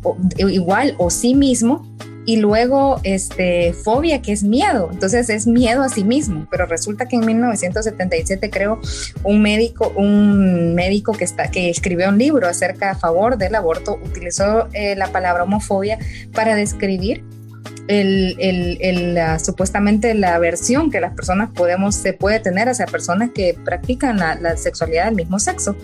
o, 0.02 0.18
igual 0.36 0.94
o 0.98 1.08
sí 1.08 1.34
mismo, 1.34 1.86
y 2.26 2.36
luego 2.36 3.00
este, 3.02 3.72
fobia, 3.72 4.22
que 4.22 4.32
es 4.32 4.42
miedo. 4.42 4.88
Entonces 4.92 5.28
es 5.28 5.46
miedo 5.46 5.82
a 5.82 5.88
sí 5.88 6.04
mismo. 6.04 6.46
Pero 6.50 6.66
resulta 6.66 7.06
que 7.06 7.16
en 7.16 7.26
1977 7.26 8.50
creo 8.50 8.80
un 9.22 9.42
médico, 9.42 9.92
un 9.96 10.74
médico 10.74 11.12
que, 11.12 11.24
está, 11.24 11.50
que 11.50 11.70
escribió 11.70 12.08
un 12.08 12.18
libro 12.18 12.48
acerca 12.48 12.90
a 12.90 12.94
favor 12.94 13.36
del 13.36 13.54
aborto, 13.54 13.98
utilizó 14.04 14.68
eh, 14.72 14.96
la 14.96 15.08
palabra 15.08 15.44
homofobia 15.44 15.98
para 16.32 16.54
describir 16.54 17.24
el, 17.88 18.36
el, 18.38 19.18
supuestamente 19.40 20.14
la 20.14 20.34
aversión 20.34 20.90
que 20.90 21.00
las 21.00 21.14
personas 21.14 21.50
podemos, 21.50 21.94
se 21.94 22.12
puede 22.12 22.40
tener 22.40 22.68
hacia 22.68 22.86
personas 22.86 23.30
que 23.34 23.56
practican 23.64 24.18
la, 24.18 24.34
la 24.36 24.56
sexualidad 24.56 25.06
del 25.06 25.14
mismo 25.14 25.38
sexo. 25.38 25.76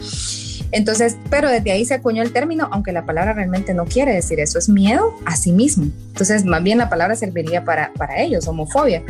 Entonces, 0.72 1.16
pero 1.30 1.48
desde 1.48 1.72
ahí 1.72 1.84
se 1.84 1.94
acuñó 1.94 2.22
el 2.22 2.32
término, 2.32 2.68
aunque 2.70 2.92
la 2.92 3.04
palabra 3.04 3.32
realmente 3.32 3.74
no 3.74 3.86
quiere 3.86 4.14
decir 4.14 4.38
eso, 4.38 4.58
es 4.58 4.68
miedo 4.68 5.14
a 5.26 5.36
sí 5.36 5.52
mismo. 5.52 5.86
Entonces, 6.08 6.44
más 6.44 6.62
bien 6.62 6.78
la 6.78 6.88
palabra 6.88 7.16
serviría 7.16 7.64
para, 7.64 7.92
para 7.94 8.20
ellos, 8.20 8.46
homofobia. 8.46 9.02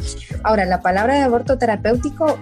Ahora, 0.43 0.65
la 0.65 0.81
palabra 0.81 1.15
de 1.15 1.21
aborto 1.21 1.59
terapéutico 1.59 2.39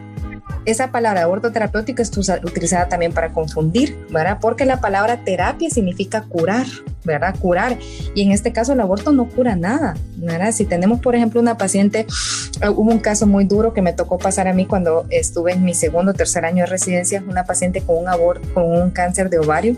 esa 0.71 0.91
palabra 0.91 1.23
aborto 1.23 1.51
terapéutico 1.51 2.03
es 2.03 2.11
utilizada 2.45 2.89
también 2.89 3.13
para 3.13 3.33
confundir, 3.33 3.97
¿verdad? 4.11 4.39
Porque 4.41 4.67
la 4.67 4.81
palabra 4.81 5.25
terapia 5.25 5.71
significa 5.71 6.23
curar, 6.23 6.67
¿verdad? 7.05 7.35
Curar. 7.41 7.79
Y 8.15 8.23
en 8.23 8.33
este 8.33 8.53
caso 8.53 8.75
el 8.75 8.81
aborto 8.81 9.11
no 9.13 9.29
cura 9.29 9.57
nada, 9.57 9.97
¿verdad? 10.17 10.53
Si 10.53 10.67
tenemos, 10.67 11.01
por 11.01 11.15
ejemplo, 11.15 11.41
una 11.41 11.57
paciente, 11.57 12.07
eh, 12.61 12.69
hubo 12.69 12.91
un 12.91 12.99
caso 12.99 13.27
muy 13.27 13.45
duro 13.45 13.73
que 13.73 13.81
me 13.81 13.95
tocó 13.95 14.19
pasar 14.19 14.47
a 14.47 14.53
mí 14.53 14.67
cuando 14.67 15.07
estuve 15.09 15.53
en 15.53 15.65
mi 15.65 15.73
segundo 15.73 16.11
o 16.11 16.15
tercer 16.15 16.45
año 16.45 16.65
de 16.65 16.67
residencia, 16.67 17.25
una 17.27 17.45
paciente 17.45 17.81
con 17.81 17.97
un 17.97 18.09
aborto, 18.09 18.47
con 18.53 18.65
un 18.65 18.91
cáncer 18.91 19.31
de 19.31 19.39
ovario 19.39 19.75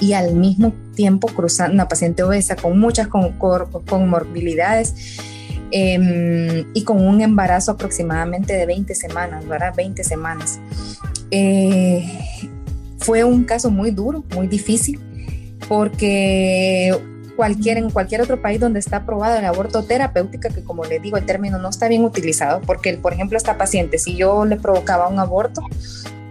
y 0.00 0.14
al 0.14 0.34
mismo 0.34 0.72
tiempo 0.94 1.28
cruzando 1.28 1.74
una 1.74 1.86
paciente 1.86 2.22
obesa 2.22 2.56
con 2.56 2.78
muchas 2.78 3.08
comorbilidades 3.08 4.94
Em, 5.74 6.66
y 6.74 6.84
con 6.84 7.00
un 7.00 7.22
embarazo 7.22 7.72
aproximadamente 7.72 8.52
de 8.52 8.66
20 8.66 8.94
semanas, 8.94 9.48
¿verdad? 9.48 9.72
20 9.74 10.04
semanas. 10.04 10.60
Eh, 11.30 12.06
fue 12.98 13.24
un 13.24 13.44
caso 13.44 13.70
muy 13.70 13.90
duro, 13.90 14.22
muy 14.34 14.48
difícil, 14.48 15.00
porque 15.70 16.94
cualquier, 17.36 17.78
en 17.78 17.88
cualquier 17.88 18.20
otro 18.20 18.42
país 18.42 18.60
donde 18.60 18.80
está 18.80 18.98
aprobado 18.98 19.38
el 19.38 19.46
aborto 19.46 19.82
terapéutico, 19.84 20.50
que 20.54 20.62
como 20.62 20.84
le 20.84 21.00
digo, 21.00 21.16
el 21.16 21.24
término 21.24 21.58
no 21.58 21.70
está 21.70 21.88
bien 21.88 22.04
utilizado, 22.04 22.60
porque, 22.60 22.92
por 22.98 23.14
ejemplo, 23.14 23.38
esta 23.38 23.56
paciente, 23.56 23.98
si 23.98 24.14
yo 24.14 24.44
le 24.44 24.56
provocaba 24.56 25.08
un 25.08 25.18
aborto 25.18 25.62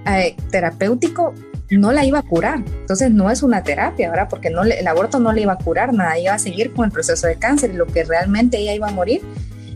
eh, 0.06 0.36
terapéutico, 0.52 1.34
no 1.78 1.92
la 1.92 2.06
iba 2.06 2.20
a 2.20 2.24
curar. 2.24 2.64
Entonces 2.82 3.12
no 3.12 3.32
es 3.32 3.44
una 3.44 3.64
terapia, 3.64 4.10
¿verdad? 4.10 4.28
Porque 4.30 4.50
no 4.50 4.64
el 4.64 4.88
aborto 4.88 5.20
no 5.20 5.32
le 5.32 5.42
iba 5.42 5.54
a 5.54 5.58
curar 5.58 5.94
nada, 5.94 6.18
iba 6.20 6.34
a 6.34 6.40
seguir 6.40 6.74
con 6.74 6.86
el 6.86 6.92
proceso 6.92 7.28
de 7.28 7.36
cáncer 7.36 7.72
y 7.72 7.74
lo 7.74 7.88
que 7.88 8.04
realmente 8.04 8.58
ella 8.58 8.74
iba 8.74 8.88
a 8.88 8.92
morir. 8.92 9.22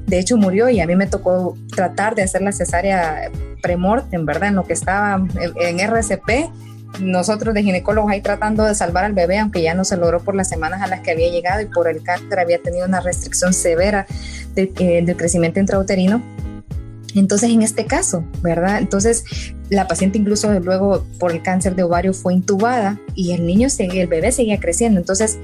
De 0.06 0.20
hecho 0.20 0.38
murió 0.38 0.70
y 0.70 0.80
a 0.80 0.88
mí 0.88 0.96
me 0.96 1.08
tocó 1.08 1.58
tratar 1.76 2.14
de 2.14 2.24
hacer 2.24 2.42
la 2.42 2.52
cesárea 2.52 3.32
premortem, 3.62 4.26
¿verdad? 4.26 4.50
En 4.50 4.56
lo 4.56 4.66
que 4.66 4.74
estaba 4.74 5.16
en, 5.16 5.80
RCP, 5.80 6.52
nosotros 7.00 7.56
de 7.56 7.64
ginecólogos 7.64 8.12
ahí 8.12 8.22
tratando 8.22 8.64
de 8.64 8.76
salvar 8.76 9.06
al 9.06 9.14
bebé, 9.14 9.40
aunque 9.40 9.62
ya 9.62 9.74
no 9.74 9.84
se 9.84 9.98
logró 9.98 10.20
por 10.20 10.36
las 10.36 10.48
semanas 10.48 10.82
a 10.82 10.88
las 10.88 11.02
que 11.02 11.12
había 11.12 11.30
llegado 11.30 11.62
y 11.62 11.66
por 11.66 11.88
el 11.88 12.04
cáncer 12.04 12.40
había 12.40 12.60
tenido 12.60 12.86
una 12.86 13.02
restricción 13.02 13.54
severa 13.54 14.06
eh, 14.56 15.02
del 15.04 15.18
crecimiento 15.18 15.60
intrauterino 15.60 16.22
entonces, 17.20 17.50
en 17.50 17.62
este 17.62 17.86
caso, 17.86 18.26
¿verdad? 18.42 18.80
Entonces, 18.80 19.24
la 19.70 19.88
paciente 19.88 20.18
incluso 20.18 20.52
luego 20.60 21.06
por 21.20 21.32
el 21.32 21.42
cáncer 21.42 21.76
de 21.76 21.84
ovario 21.84 22.14
fue 22.14 22.34
intubada 22.34 23.00
y 23.16 23.32
el 23.32 23.46
niño 23.46 23.70
el 23.80 24.08
bebé 24.08 24.32
seguía 24.32 24.60
creciendo. 24.60 25.00
Entonces, 25.00 25.38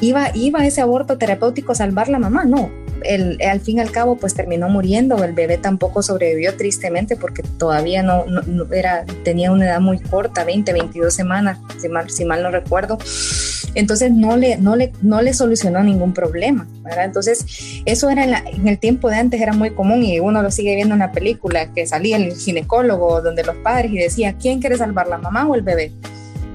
¿iba, 0.00 0.30
iba 0.34 0.66
ese 0.66 0.80
aborto 0.80 1.18
terapéutico 1.18 1.72
a 1.72 1.74
salvar 1.74 2.08
la 2.08 2.18
mamá? 2.18 2.44
No. 2.44 2.70
El, 3.02 3.40
al 3.40 3.60
fin 3.60 3.78
y 3.78 3.80
al 3.80 3.90
cabo, 3.90 4.16
pues 4.16 4.34
terminó 4.34 4.68
muriendo. 4.68 5.24
El 5.24 5.32
bebé 5.32 5.56
tampoco 5.56 6.02
sobrevivió 6.02 6.54
tristemente 6.56 7.16
porque 7.16 7.42
todavía 7.42 8.02
no, 8.02 8.26
era, 8.70 9.06
tenía 9.24 9.52
una 9.52 9.64
edad 9.64 9.80
muy 9.80 9.98
corta, 9.98 10.44
20, 10.44 10.72
22 10.74 11.12
semanas, 11.14 11.58
si 11.78 11.88
mal, 11.88 12.10
si 12.10 12.26
mal 12.26 12.42
no 12.42 12.50
recuerdo. 12.50 12.98
Entonces 13.74 14.10
no 14.10 14.36
le, 14.36 14.56
no 14.56 14.76
le, 14.76 14.92
no 15.00 15.22
le 15.22 15.32
solucionó 15.32 15.82
ningún 15.82 16.12
problema, 16.12 16.66
¿verdad? 16.82 17.04
Entonces 17.04 17.82
eso 17.84 18.10
era 18.10 18.24
en, 18.24 18.66
el 18.66 18.78
tiempo 18.78 19.08
de 19.08 19.16
antes 19.16 19.40
era 19.40 19.52
muy 19.52 19.70
común 19.70 20.02
y 20.02 20.18
uno 20.18 20.42
lo 20.42 20.50
sigue 20.50 20.74
viendo 20.74 20.94
en 20.94 21.02
una 21.02 21.12
película 21.12 21.72
que 21.72 21.86
salía 21.86 22.16
el 22.16 22.34
ginecólogo 22.34 23.22
donde 23.22 23.44
los 23.44 23.56
padres 23.56 23.92
y 23.92 23.98
decía, 23.98 24.34
¿quién 24.34 24.60
quiere 24.60 24.76
salvar, 24.76 25.08
la 25.08 25.18
mamá 25.18 25.46
o 25.46 25.54
el 25.54 25.62
bebé? 25.62 25.92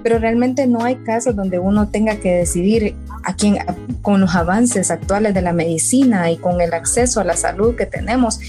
Pero 0.03 0.19
realmente 0.19 0.67
no 0.67 0.83
hay 0.83 0.97
casos 0.97 1.35
donde 1.35 1.57
uno 1.57 1.87
tenga 1.89 2.17
que 2.17 2.31
decidir 2.31 2.95
a 3.23 3.35
quién, 3.35 3.57
con 4.01 4.21
los 4.21 4.35
avances 4.35 4.91
actuales 4.91 5.33
de 5.33 5.41
la 5.41 5.51
medicina 5.51 6.29
y 6.29 6.37
con 6.37 6.61
el 6.61 6.73
acceso 6.73 7.21
a 7.21 7.23
la 7.23 7.35
salud 7.35 7.75
que 7.75 7.87
tenemos, 7.87 8.39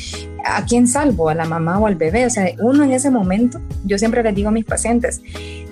¿a 0.47 0.65
quién 0.65 0.87
salvo? 0.87 1.29
¿A 1.29 1.35
la 1.35 1.45
mamá 1.45 1.79
o 1.79 1.87
al 1.87 1.97
bebé? 1.97 2.27
O 2.27 2.31
sea, 2.31 2.49
uno 2.61 2.85
en 2.85 2.93
ese 2.93 3.11
momento, 3.11 3.61
yo 3.85 3.99
siempre 3.99 4.23
les 4.23 4.35
digo 4.35 4.49
a 4.49 4.53
mis 4.53 4.65
pacientes, 4.65 5.23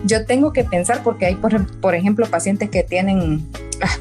yo 0.05 0.27
tengo 0.27 0.53
que 0.53 0.65
pensar 0.65 1.03
porque 1.03 1.27
hay, 1.27 1.37
por, 1.37 1.95
ejemplo, 1.95 2.27
pacientes 2.27 2.71
que 2.71 2.83
tienen, 2.83 3.47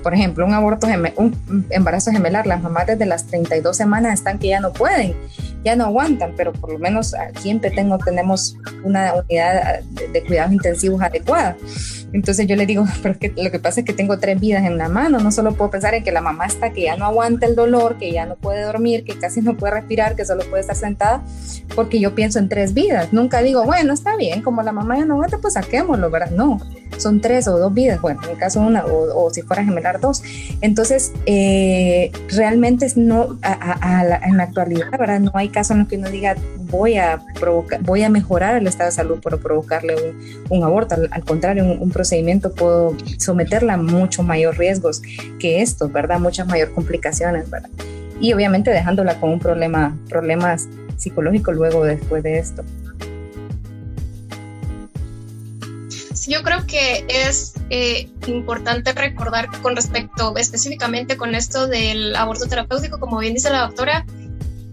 por 0.01 0.13
ejemplo, 0.13 0.45
un 0.45 0.53
aborto, 0.53 0.87
un 1.17 1.65
embarazo 1.69 2.11
gemelar, 2.11 2.47
las 2.47 2.61
mamás 2.61 2.87
desde 2.87 3.05
las 3.05 3.25
32 3.27 3.75
semanas 3.75 4.13
están 4.13 4.39
que 4.39 4.47
ya 4.47 4.59
no 4.59 4.73
pueden, 4.73 5.15
ya 5.63 5.75
no 5.75 5.85
aguantan, 5.85 6.33
pero 6.35 6.53
por 6.53 6.73
lo 6.73 6.79
menos 6.79 7.13
aquí 7.13 7.49
en 7.49 7.59
Petengo 7.59 7.97
tenemos 7.97 8.57
una 8.83 9.13
unidad 9.13 9.81
de 9.81 10.23
cuidados 10.23 10.53
intensivos 10.53 11.01
adecuada. 11.01 11.55
Entonces 12.13 12.45
yo 12.45 12.55
le 12.55 12.65
digo, 12.65 12.85
pero 13.03 13.17
que 13.17 13.33
lo 13.35 13.51
que 13.51 13.59
pasa 13.59 13.81
es 13.81 13.85
que 13.85 13.93
tengo 13.93 14.19
tres 14.19 14.39
vidas 14.39 14.63
en 14.63 14.77
la 14.77 14.87
mano, 14.87 15.19
no 15.19 15.31
solo 15.31 15.53
puedo 15.53 15.71
pensar 15.71 15.93
en 15.95 16.03
que 16.03 16.11
la 16.11 16.21
mamá 16.21 16.45
está 16.45 16.71
que 16.71 16.83
ya 16.83 16.95
no 16.95 17.05
aguanta 17.05 17.45
el 17.45 17.55
dolor, 17.55 17.97
que 17.97 18.11
ya 18.11 18.25
no 18.25 18.35
puede 18.35 18.61
dormir, 18.61 19.03
que 19.03 19.17
casi 19.17 19.41
no 19.41 19.57
puede 19.57 19.73
respirar, 19.73 20.15
que 20.15 20.23
solo 20.23 20.43
puede 20.49 20.61
estar 20.61 20.75
sentada, 20.75 21.23
porque 21.75 21.99
yo 21.99 22.13
pienso 22.15 22.39
en 22.39 22.49
tres 22.49 22.73
vidas. 22.73 23.11
Nunca 23.11 23.41
digo, 23.41 23.63
bueno, 23.63 23.93
está 23.93 24.15
bien, 24.15 24.41
como 24.41 24.61
la 24.61 24.71
mamá 24.71 24.97
ya 24.97 25.05
no 25.05 25.15
aguanta, 25.15 25.39
pues 25.39 25.55
saquémoslo, 25.55 26.09
¿verdad? 26.09 26.31
No, 26.31 26.59
son 26.97 27.19
tres 27.19 27.47
o 27.47 27.57
dos 27.57 27.73
vidas, 27.73 27.99
bueno, 27.99 28.21
en 28.23 28.29
el 28.29 28.37
caso 28.37 28.61
una, 28.61 28.85
o, 28.85 29.29
si 29.31 29.41
fuera 29.41 29.62
gemelar 29.63 29.99
dos. 29.99 30.23
Entonces, 30.61 31.11
eh, 31.25 32.11
realmente 32.29 32.87
no, 32.95 33.37
en 33.43 34.37
la 34.37 34.43
actualidad, 34.43 34.91
¿verdad? 34.91 35.19
No 35.19 35.31
hay 35.33 35.49
caso 35.49 35.73
en 35.73 35.79
los 35.79 35.87
que 35.87 35.97
uno 35.97 36.09
diga, 36.09 36.35
voy 36.69 36.97
a 36.97 37.21
provocar, 37.39 37.81
voy 37.81 38.03
a 38.03 38.09
mejorar 38.09 38.55
el 38.55 38.67
estado 38.67 38.89
de 38.89 38.95
salud 38.95 39.19
por 39.19 39.39
provocarle 39.39 39.95
un, 40.49 40.63
aborto. 40.63 40.95
Al, 41.11 41.23
contrario, 41.23 41.65
un, 41.65 41.91
procedimiento 41.91 42.53
puedo 42.53 42.95
someterla 43.17 43.73
a 43.73 43.77
mucho 43.77 44.23
mayor 44.23 44.57
riesgos 44.57 45.01
que 45.39 45.61
esto, 45.61 45.89
¿verdad? 45.89 46.19
Muchas 46.19 46.47
mayor 46.47 46.73
complicaciones, 46.73 47.49
¿verdad? 47.49 47.69
Y 48.19 48.33
obviamente 48.33 48.71
dejándola 48.71 49.19
con 49.19 49.31
un 49.31 49.39
problema, 49.39 49.97
problemas 50.09 50.67
psicológicos 50.97 51.55
luego 51.55 51.83
después 51.83 52.23
de 52.23 52.39
esto. 52.39 52.63
yo 56.27 56.41
creo 56.43 56.65
que 56.65 57.05
es 57.07 57.52
eh, 57.69 58.09
importante 58.27 58.93
recordar 58.93 59.49
con 59.61 59.75
respecto 59.75 60.35
específicamente 60.37 61.17
con 61.17 61.35
esto 61.35 61.67
del 61.67 62.15
aborto 62.15 62.47
terapéutico, 62.47 62.99
como 62.99 63.19
bien 63.19 63.33
dice 63.33 63.49
la 63.49 63.61
doctora, 63.61 64.05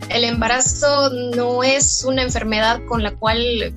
el 0.08 0.24
embarazo 0.24 1.10
no 1.36 1.62
es 1.62 2.04
una 2.04 2.22
enfermedad 2.22 2.80
con 2.88 3.02
la 3.02 3.12
cual 3.12 3.72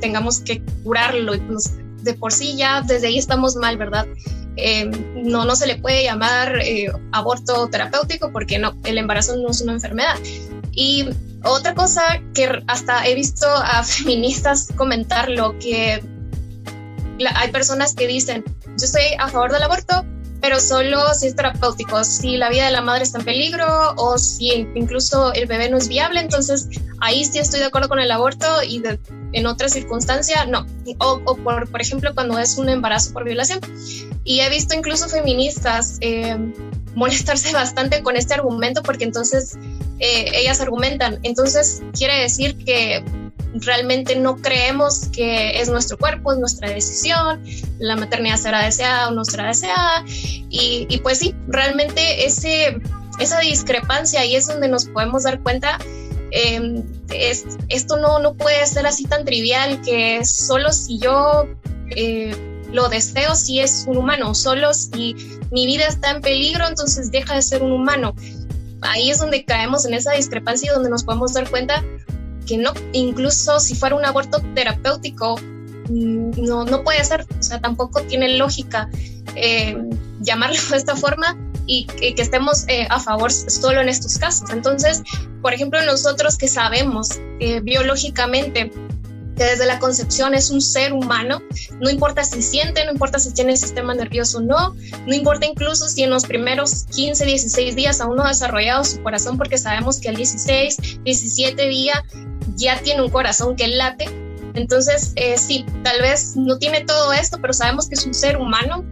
tengamos 0.00 0.40
que 0.40 0.62
curarlo. 0.84 1.32
Pues, 1.46 1.72
de 2.02 2.14
por 2.14 2.32
sí 2.32 2.56
ya 2.56 2.82
desde 2.82 3.08
ahí 3.08 3.18
estamos 3.18 3.56
mal, 3.56 3.76
¿verdad? 3.76 4.06
Eh, 4.56 4.90
no, 5.14 5.44
no 5.44 5.56
se 5.56 5.66
le 5.66 5.76
puede 5.76 6.04
llamar 6.04 6.58
eh, 6.60 6.90
aborto 7.12 7.68
terapéutico 7.68 8.32
porque 8.32 8.58
no, 8.58 8.76
el 8.84 8.98
embarazo 8.98 9.36
no 9.36 9.50
es 9.50 9.60
una 9.60 9.72
enfermedad. 9.72 10.16
Y 10.72 11.08
otra 11.44 11.74
cosa 11.74 12.02
que 12.34 12.62
hasta 12.66 13.06
he 13.06 13.14
visto 13.14 13.46
a 13.48 13.82
feministas 13.84 14.68
comentar 14.76 15.28
lo 15.28 15.58
que 15.58 16.02
hay 17.34 17.50
personas 17.50 17.94
que 17.94 18.06
dicen, 18.06 18.44
yo 18.78 18.84
estoy 18.84 19.02
a 19.18 19.28
favor 19.28 19.52
del 19.52 19.62
aborto, 19.62 20.04
pero 20.40 20.60
solo 20.60 21.12
si 21.14 21.26
es 21.26 21.36
terapéutico, 21.36 22.04
si 22.04 22.36
la 22.36 22.48
vida 22.48 22.66
de 22.66 22.70
la 22.70 22.80
madre 22.80 23.02
está 23.02 23.18
en 23.18 23.24
peligro 23.24 23.66
o 23.96 24.18
si 24.18 24.68
incluso 24.74 25.32
el 25.32 25.46
bebé 25.46 25.68
no 25.68 25.78
es 25.78 25.88
viable, 25.88 26.20
entonces 26.20 26.68
ahí 27.00 27.24
sí 27.24 27.38
estoy 27.38 27.58
de 27.60 27.66
acuerdo 27.66 27.88
con 27.88 27.98
el 27.98 28.10
aborto 28.10 28.46
y 28.62 28.80
en 29.32 29.46
otras 29.46 29.72
circunstancias 29.72 30.46
no. 30.48 30.64
O, 30.98 31.36
por, 31.36 31.68
por, 31.68 31.80
ejemplo 31.80 32.14
cuando 32.14 32.38
es 32.38 32.56
un 32.56 32.68
embarazo 32.68 33.12
por 33.12 33.24
violación. 33.24 33.60
Y 34.22 34.40
he 34.40 34.48
visto 34.48 34.76
incluso 34.76 35.08
feministas 35.08 35.98
eh, 36.00 36.36
molestarse 36.94 37.52
bastante 37.54 38.02
con 38.02 38.16
este 38.16 38.34
argumento 38.34 38.82
porque 38.82 39.04
entonces 39.04 39.56
eh, 39.98 40.30
ellas 40.34 40.60
argumentan, 40.60 41.18
entonces 41.24 41.82
quiere 41.92 42.20
decir 42.20 42.56
que 42.64 43.04
realmente 43.60 44.16
no 44.16 44.36
creemos 44.36 45.08
que 45.08 45.60
es 45.60 45.68
nuestro 45.68 45.98
cuerpo, 45.98 46.32
es 46.32 46.38
nuestra 46.38 46.70
decisión, 46.70 47.42
la 47.78 47.96
maternidad 47.96 48.36
será 48.36 48.64
deseada 48.64 49.08
o 49.08 49.10
no 49.12 49.24
será 49.24 49.48
deseada. 49.48 50.04
Y, 50.06 51.00
pues 51.02 51.18
sí, 51.18 51.34
realmente 51.46 52.26
ese, 52.26 52.80
esa 53.18 53.40
discrepancia 53.40 54.20
ahí 54.20 54.36
es 54.36 54.46
donde 54.46 54.68
nos 54.68 54.86
podemos 54.86 55.24
dar 55.24 55.42
cuenta. 55.42 55.78
Em, 56.30 56.84
es, 57.10 57.44
esto 57.68 57.96
no, 57.96 58.18
no 58.18 58.34
puede 58.34 58.66
ser 58.66 58.86
así 58.86 59.04
tan 59.04 59.24
trivial 59.24 59.80
que 59.80 60.24
solo 60.26 60.72
si 60.72 60.98
yo 60.98 61.46
eh, 61.96 62.36
lo 62.70 62.88
deseo, 62.88 63.34
si 63.34 63.60
es 63.60 63.84
un 63.86 63.96
humano, 63.96 64.34
solo 64.34 64.74
si 64.74 65.16
mi 65.50 65.66
vida 65.66 65.86
está 65.86 66.10
en 66.10 66.20
peligro, 66.20 66.66
entonces 66.66 67.10
deja 67.10 67.34
de 67.34 67.42
ser 67.42 67.62
un 67.62 67.72
humano. 67.72 68.14
Ahí 68.82 69.10
es 69.10 69.18
donde 69.18 69.44
caemos 69.44 69.84
en 69.86 69.94
esa 69.94 70.12
discrepancia 70.12 70.70
y 70.70 70.74
donde 70.74 70.90
nos 70.90 71.02
podemos 71.02 71.32
dar 71.32 71.48
cuenta 71.50 71.82
que 72.48 72.56
no, 72.56 72.72
incluso 72.92 73.60
si 73.60 73.74
fuera 73.74 73.94
un 73.94 74.04
aborto 74.04 74.40
terapéutico, 74.54 75.36
mm, 75.88 76.42
no, 76.42 76.64
no 76.64 76.82
puede 76.82 77.04
ser, 77.04 77.26
o 77.38 77.42
sea, 77.42 77.60
tampoco 77.60 78.00
tiene 78.02 78.36
lógica 78.38 78.88
eh, 79.36 79.76
llamarlo 80.20 80.56
de 80.70 80.76
esta 80.76 80.96
forma 80.96 81.36
y 81.66 81.84
que, 81.84 82.14
estemos 82.16 82.64
eh, 82.68 82.86
a 82.90 82.98
favor 82.98 83.30
solo 83.30 83.80
en 83.80 83.88
estos 83.88 84.18
casos. 84.18 84.50
Entonces, 84.50 85.02
por 85.42 85.52
ejemplo, 85.52 85.80
nosotros 85.84 86.36
que 86.38 86.48
sabemos 86.48 87.20
eh, 87.40 87.60
biológicamente 87.60 88.72
que 89.38 89.44
desde 89.44 89.66
la 89.66 89.78
concepción 89.78 90.34
es 90.34 90.50
un 90.50 90.60
ser 90.60 90.92
humano, 90.92 91.40
no 91.80 91.88
importa 91.88 92.24
si 92.24 92.42
siente, 92.42 92.84
no 92.84 92.90
importa 92.90 93.20
si 93.20 93.32
tiene 93.32 93.52
el 93.52 93.58
sistema 93.58 93.94
nervioso 93.94 94.38
o 94.38 94.40
no, 94.40 94.74
no 95.06 95.14
importa 95.14 95.46
incluso 95.46 95.88
si 95.88 96.02
en 96.02 96.10
los 96.10 96.24
primeros 96.24 96.86
15, 96.86 97.24
16 97.24 97.76
días 97.76 98.00
aún 98.00 98.16
no 98.16 98.24
ha 98.24 98.28
desarrollado 98.28 98.82
su 98.84 99.00
corazón, 99.00 99.38
porque 99.38 99.56
sabemos 99.56 100.00
que 100.00 100.08
al 100.08 100.16
16, 100.16 101.04
17 101.04 101.68
día 101.68 102.04
ya 102.58 102.80
tiene 102.82 103.02
un 103.02 103.10
corazón 103.10 103.56
que 103.56 103.68
late. 103.68 104.06
Entonces, 104.54 105.12
eh, 105.16 105.38
sí, 105.38 105.64
tal 105.84 106.02
vez 106.02 106.36
no 106.36 106.58
tiene 106.58 106.82
todo 106.84 107.12
esto, 107.12 107.38
pero 107.40 107.52
sabemos 107.52 107.88
que 107.88 107.94
es 107.94 108.04
un 108.04 108.12
ser 108.12 108.36
humano. 108.36 108.84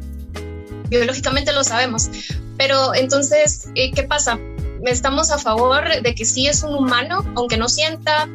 Biológicamente 0.88 1.52
lo 1.52 1.64
sabemos. 1.64 2.08
Pero 2.56 2.94
entonces, 2.94 3.68
eh, 3.74 3.90
¿qué 3.92 4.04
pasa? 4.04 4.38
Estamos 4.84 5.30
a 5.30 5.38
favor 5.38 6.00
de 6.00 6.14
que 6.14 6.24
sí 6.24 6.46
es 6.46 6.62
un 6.62 6.74
humano, 6.74 7.24
aunque 7.34 7.56
no 7.56 7.68
sienta, 7.68 8.28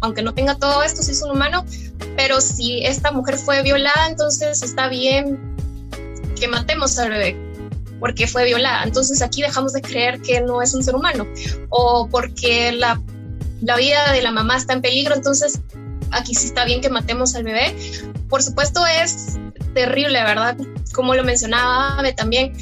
aunque 0.00 0.22
no 0.22 0.32
tenga 0.32 0.54
todo 0.56 0.82
esto, 0.82 1.02
sí 1.02 1.12
es 1.12 1.22
un 1.22 1.32
humano, 1.32 1.66
pero 2.16 2.40
si 2.40 2.84
esta 2.84 3.12
mujer 3.12 3.36
fue 3.36 3.62
violada, 3.62 4.08
entonces 4.08 4.62
está 4.62 4.88
bien 4.88 5.38
que 6.40 6.48
matemos 6.48 6.98
al 6.98 7.10
bebé 7.10 7.36
porque 8.00 8.26
fue 8.26 8.44
violada. 8.44 8.84
Entonces 8.84 9.20
aquí 9.22 9.42
dejamos 9.42 9.72
de 9.72 9.82
creer 9.82 10.20
que 10.22 10.40
no 10.40 10.62
es 10.62 10.72
un 10.74 10.82
ser 10.82 10.94
humano 10.94 11.26
o 11.68 12.08
porque 12.10 12.72
la 12.72 13.00
la 13.60 13.76
vida 13.76 14.12
de 14.12 14.22
la 14.22 14.30
mamá 14.30 14.56
está 14.56 14.72
en 14.72 14.82
peligro, 14.82 15.14
entonces 15.14 15.60
aquí 16.10 16.34
sí 16.34 16.46
está 16.46 16.64
bien 16.64 16.80
que 16.80 16.90
matemos 16.90 17.34
al 17.34 17.44
bebé. 17.44 17.76
Por 18.28 18.42
supuesto 18.42 18.86
es 18.86 19.38
terrible, 19.74 20.22
¿verdad? 20.22 20.56
Como 20.92 21.14
lo 21.14 21.24
mencionaba 21.24 22.02
también, 22.16 22.52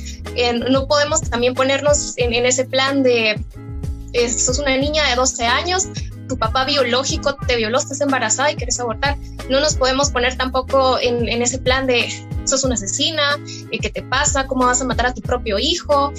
no 0.70 0.86
podemos 0.86 1.22
también 1.22 1.54
ponernos 1.54 2.14
en, 2.16 2.46
ese 2.46 2.64
plan 2.64 3.02
de, 3.02 3.40
eh, 4.12 4.28
sos 4.28 4.58
una 4.58 4.76
niña 4.76 5.08
de 5.08 5.16
12 5.16 5.46
años, 5.46 5.88
tu 6.28 6.36
papá 6.36 6.64
biológico 6.64 7.36
te 7.46 7.56
violó, 7.56 7.78
estás 7.78 8.00
embarazada 8.00 8.50
y 8.50 8.56
quieres 8.56 8.80
abortar. 8.80 9.16
No 9.48 9.60
nos 9.60 9.76
podemos 9.76 10.10
poner 10.10 10.36
tampoco 10.36 10.98
en, 11.00 11.28
ese 11.40 11.58
plan 11.58 11.86
de, 11.86 12.08
sos 12.44 12.64
una 12.64 12.74
asesina, 12.74 13.38
eh, 13.70 13.78
¿qué 13.78 13.90
te 13.90 14.02
pasa? 14.02 14.46
¿Cómo 14.46 14.66
vas 14.66 14.80
a 14.80 14.84
matar 14.84 15.06
a 15.06 15.14
tu 15.14 15.20
propio 15.20 15.58
hijo? 15.58 16.12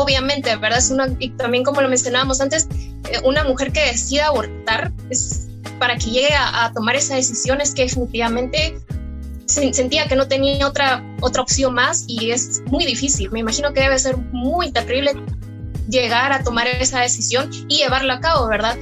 Obviamente, 0.00 0.54
¿verdad? 0.54 0.78
Es 0.78 0.90
una, 0.90 1.08
y 1.18 1.30
también 1.30 1.64
como 1.64 1.80
lo 1.80 1.88
mencionábamos 1.88 2.40
antes, 2.40 2.68
eh, 3.10 3.18
una 3.24 3.42
mujer 3.42 3.72
que 3.72 3.80
decida 3.80 4.28
abortar 4.28 4.92
es 5.10 5.48
para 5.80 5.96
que 5.96 6.10
llegue 6.10 6.34
a, 6.36 6.72
tomar 6.72 6.94
esa 6.94 7.16
decisión 7.16 7.60
es 7.60 7.74
que 7.74 7.82
definitivamente 7.82 8.78
sentía 9.46 10.06
que 10.06 10.14
no 10.14 10.28
tenía 10.28 10.68
otra, 10.68 11.02
otra 11.20 11.42
opción 11.42 11.74
más 11.74 12.04
y 12.06 12.30
es 12.30 12.62
muy 12.66 12.86
difícil. 12.86 13.28
Me 13.32 13.40
imagino 13.40 13.72
que 13.72 13.80
debe 13.80 13.98
ser 13.98 14.16
muy 14.16 14.70
terrible 14.70 15.14
llegar 15.88 16.32
a 16.32 16.44
tomar 16.44 16.68
esa 16.68 17.00
decisión 17.00 17.50
y 17.66 17.78
llevarla 17.78 18.14
a 18.14 18.20
cabo, 18.20 18.46
¿verdad? 18.46 18.76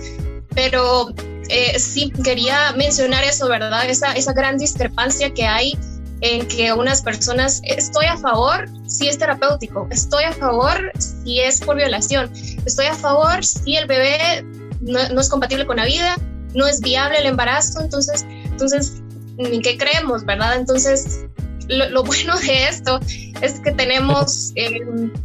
Pero 0.55 1.15
eh, 1.49 1.79
sí 1.79 2.13
quería 2.23 2.73
mencionar 2.73 3.25
eso, 3.25 3.49
¿verdad? 3.49 3.89
Esa, 3.89 4.13
esa 4.13 4.35
gran 4.35 4.59
discrepancia 4.59 5.33
que 5.33 5.47
hay 5.47 5.79
en 6.21 6.47
que 6.47 6.73
unas 6.73 7.01
personas, 7.01 7.61
estoy 7.65 8.07
a 8.07 8.17
favor 8.19 8.69
si 8.97 9.09
es 9.09 9.19
terapéutico, 9.19 9.87
estoy 9.91 10.25
a 10.25 10.33
favor 10.33 10.93
si 10.99 11.41
es 11.41 11.61
por 11.61 11.77
violación, 11.77 12.31
estoy 12.65 12.87
a 12.87 12.95
favor 12.95 13.45
si 13.45 13.77
el 13.77 13.87
bebé 13.87 14.45
no, 14.81 15.21
es 15.21 15.29
compatible 15.29 15.67
con 15.67 15.77
la 15.77 15.85
vida, 15.85 16.17
no 16.55 16.67
es 16.67 16.81
viable 16.81 17.19
el 17.19 17.27
embarazo, 17.27 17.81
entonces, 17.81 18.25
entonces, 18.45 19.03
¿en 19.39 19.61
qué 19.63 19.77
creemos, 19.77 20.25
verdad? 20.25 20.57
Entonces, 20.57 21.25
lo, 21.69 22.03
bueno 22.05 22.39
de 22.39 22.69
esto 22.69 23.01
es 23.43 23.61
que 23.61 23.73
tenemos 23.73 24.53
eh, 24.55 24.81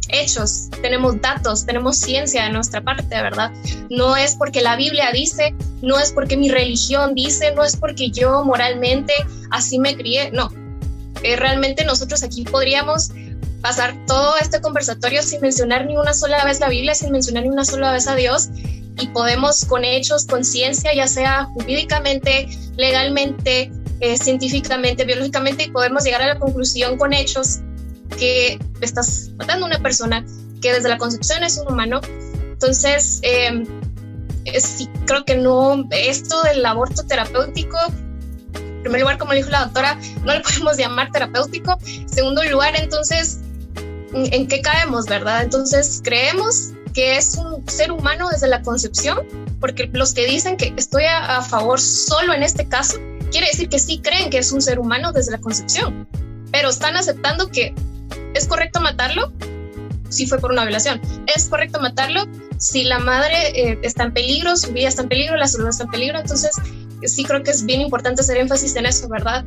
hechos, 0.08 0.68
tenemos 0.82 1.20
datos, 1.20 1.64
tenemos 1.64 1.96
ciencia 1.96 2.44
de 2.44 2.50
nuestra 2.50 2.82
parte, 2.82 3.08
¿verdad? 3.08 3.52
No 3.88 4.16
es 4.16 4.34
porque 4.34 4.60
la 4.60 4.76
Biblia 4.76 5.10
dice, 5.12 5.54
no 5.80 5.98
es 5.98 6.12
porque 6.12 6.36
mi 6.36 6.50
religión 6.50 7.14
dice, 7.14 7.54
no 7.54 7.64
es 7.64 7.76
porque 7.76 8.10
yo 8.10 8.44
moralmente 8.44 9.14
así 9.50 9.78
me 9.78 9.96
crié, 9.96 10.30
no, 10.30 10.50
eh, 11.22 11.36
realmente 11.36 11.84
nosotros 11.84 12.22
aquí 12.22 12.44
podríamos 12.44 13.10
pasar 13.62 13.94
todo 14.06 14.34
este 14.40 14.60
conversatorio 14.60 15.22
sin 15.22 15.40
mencionar 15.40 15.86
ni 15.86 15.96
una 15.96 16.12
sola 16.12 16.44
vez 16.44 16.60
la 16.60 16.68
Biblia, 16.68 16.94
sin 16.94 17.12
mencionar 17.12 17.44
ni 17.44 17.48
una 17.48 17.64
sola 17.64 17.92
vez 17.92 18.06
a 18.08 18.14
Dios, 18.14 18.50
y 18.98 19.06
podemos 19.08 19.64
con 19.64 19.84
hechos, 19.84 20.26
con 20.26 20.44
ciencia, 20.44 20.94
ya 20.94 21.06
sea 21.06 21.44
jurídicamente, 21.54 22.48
legalmente, 22.76 23.72
eh, 24.00 24.16
científicamente, 24.18 25.04
biológicamente, 25.04 25.64
y 25.64 25.70
podemos 25.70 26.04
llegar 26.04 26.22
a 26.22 26.26
la 26.26 26.38
conclusión 26.38 26.98
con 26.98 27.12
hechos 27.12 27.60
que 28.18 28.58
estás 28.80 29.30
matando 29.36 29.64
a 29.64 29.68
una 29.68 29.78
persona 29.78 30.24
que 30.60 30.72
desde 30.72 30.88
la 30.88 30.98
concepción 30.98 31.42
es 31.42 31.56
un 31.58 31.72
humano. 31.72 32.00
Entonces, 32.52 33.20
eh, 33.22 33.64
sí, 34.60 34.88
creo 35.06 35.24
que 35.24 35.36
no, 35.36 35.86
esto 35.90 36.42
del 36.42 36.64
aborto 36.66 37.04
terapéutico 37.04 37.78
en 38.82 38.86
primer 38.86 39.02
lugar, 39.02 39.18
como 39.18 39.32
dijo 39.32 39.48
la 39.48 39.66
doctora, 39.66 39.96
no 40.24 40.34
le 40.34 40.40
podemos 40.42 40.76
llamar 40.76 41.12
terapéutico. 41.12 41.78
En 41.86 42.08
segundo 42.08 42.42
lugar, 42.44 42.74
entonces, 42.76 43.38
¿en 44.14 44.46
qué 44.48 44.60
caemos, 44.60 45.06
verdad? 45.06 45.42
Entonces, 45.42 46.00
creemos 46.02 46.72
que 46.92 47.16
es 47.16 47.36
un 47.36 47.66
ser 47.68 47.90
humano 47.90 48.28
desde 48.30 48.48
la 48.48 48.62
concepción, 48.62 49.18
porque 49.60 49.88
los 49.92 50.12
que 50.12 50.26
dicen 50.26 50.56
que 50.56 50.72
estoy 50.76 51.04
a, 51.04 51.42
favor 51.42 51.80
solo 51.80 52.34
en 52.34 52.42
este 52.42 52.68
caso, 52.68 52.98
quiere 53.30 53.46
decir 53.46 53.68
que 53.68 53.78
sí 53.78 54.00
creen 54.02 54.30
que 54.30 54.38
es 54.38 54.52
un 54.52 54.60
ser 54.60 54.78
humano 54.78 55.12
desde 55.12 55.32
la 55.32 55.38
concepción, 55.38 56.06
pero 56.50 56.68
están 56.68 56.96
aceptando 56.96 57.48
que 57.48 57.74
es 58.34 58.46
correcto 58.46 58.80
matarlo 58.80 59.32
si 60.08 60.26
fue 60.26 60.38
por 60.38 60.52
una 60.52 60.64
violación, 60.64 61.00
es 61.34 61.46
correcto 61.46 61.80
matarlo 61.80 62.24
si 62.58 62.84
la 62.84 62.98
madre 62.98 63.48
eh, 63.58 63.78
está 63.82 64.04
en 64.04 64.12
peligro, 64.12 64.56
su 64.56 64.72
vida 64.72 64.88
está 64.88 65.02
en 65.02 65.08
peligro, 65.08 65.36
la 65.36 65.48
salud 65.48 65.68
está 65.68 65.84
en 65.84 65.90
peligro, 65.90 66.18
entonces 66.20 66.50
sí 67.08 67.24
creo 67.24 67.42
que 67.42 67.50
es 67.50 67.64
bien 67.64 67.80
importante 67.80 68.22
hacer 68.22 68.36
énfasis 68.36 68.76
en 68.76 68.86
eso, 68.86 69.08
¿verdad? 69.08 69.44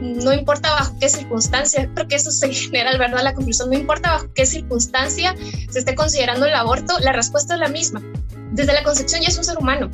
No 0.00 0.32
importa 0.32 0.72
bajo 0.72 0.94
qué 0.98 1.08
circunstancia, 1.08 1.88
creo 1.94 2.08
que 2.08 2.16
eso 2.16 2.30
se 2.30 2.52
genera, 2.52 2.96
¿verdad? 2.96 3.22
La 3.22 3.34
conclusión, 3.34 3.70
no 3.70 3.76
importa 3.76 4.12
bajo 4.12 4.32
qué 4.34 4.46
circunstancia 4.46 5.34
se 5.70 5.78
esté 5.78 5.94
considerando 5.94 6.46
el 6.46 6.54
aborto, 6.54 6.98
la 7.00 7.12
respuesta 7.12 7.54
es 7.54 7.60
la 7.60 7.68
misma. 7.68 8.02
Desde 8.52 8.72
la 8.72 8.82
concepción 8.82 9.22
ya 9.22 9.28
es 9.28 9.38
un 9.38 9.44
ser 9.44 9.58
humano. 9.58 9.90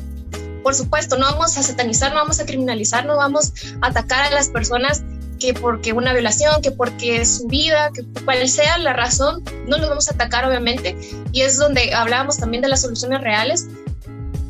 Por 0.63 0.75
supuesto, 0.75 1.17
no 1.17 1.25
vamos 1.31 1.57
a 1.57 1.63
satanizar, 1.63 2.13
no 2.13 2.19
vamos 2.19 2.39
a 2.39 2.45
criminalizar, 2.45 3.05
no 3.05 3.15
vamos 3.15 3.53
a 3.81 3.87
atacar 3.87 4.25
a 4.25 4.31
las 4.31 4.49
personas 4.49 5.03
que 5.39 5.53
porque 5.53 5.93
una 5.93 6.13
violación, 6.13 6.61
que 6.61 6.71
porque 6.71 7.25
su 7.25 7.47
vida, 7.47 7.91
que 7.93 8.03
cual 8.23 8.47
sea 8.49 8.77
la 8.77 8.93
razón, 8.93 9.43
no 9.67 9.77
los 9.77 9.89
vamos 9.89 10.09
a 10.09 10.13
atacar 10.13 10.45
obviamente. 10.45 10.97
Y 11.31 11.41
es 11.41 11.57
donde 11.57 11.93
hablábamos 11.93 12.37
también 12.37 12.61
de 12.61 12.69
las 12.69 12.81
soluciones 12.81 13.21
reales. 13.21 13.67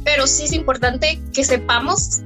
Pero 0.04 0.26
sí 0.26 0.46
es 0.46 0.54
importante 0.54 1.22
que 1.34 1.44
sepamos 1.44 2.22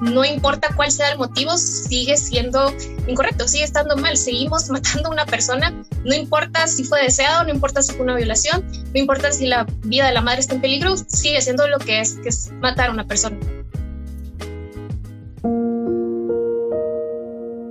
no 0.00 0.24
importa 0.24 0.68
cuál 0.74 0.90
sea 0.90 1.10
el 1.12 1.18
motivo, 1.18 1.56
sigue 1.56 2.16
siendo 2.16 2.72
incorrecto, 3.06 3.46
sigue 3.46 3.64
estando 3.64 3.96
mal. 3.96 4.16
Seguimos 4.16 4.68
matando 4.70 5.08
a 5.08 5.12
una 5.12 5.26
persona, 5.26 5.70
no 6.04 6.14
importa 6.14 6.66
si 6.66 6.84
fue 6.84 7.02
deseado, 7.02 7.44
no 7.44 7.50
importa 7.50 7.82
si 7.82 7.92
fue 7.92 8.02
una 8.02 8.16
violación, 8.16 8.64
no 8.92 9.00
importa 9.00 9.32
si 9.32 9.46
la 9.46 9.66
vida 9.84 10.06
de 10.06 10.14
la 10.14 10.20
madre 10.20 10.40
está 10.40 10.54
en 10.54 10.60
peligro, 10.60 10.96
sigue 10.96 11.40
siendo 11.40 11.66
lo 11.68 11.78
que 11.78 12.00
es, 12.00 12.14
que 12.14 12.28
es 12.28 12.50
matar 12.60 12.90
a 12.90 12.92
una 12.92 13.06
persona. 13.06 13.38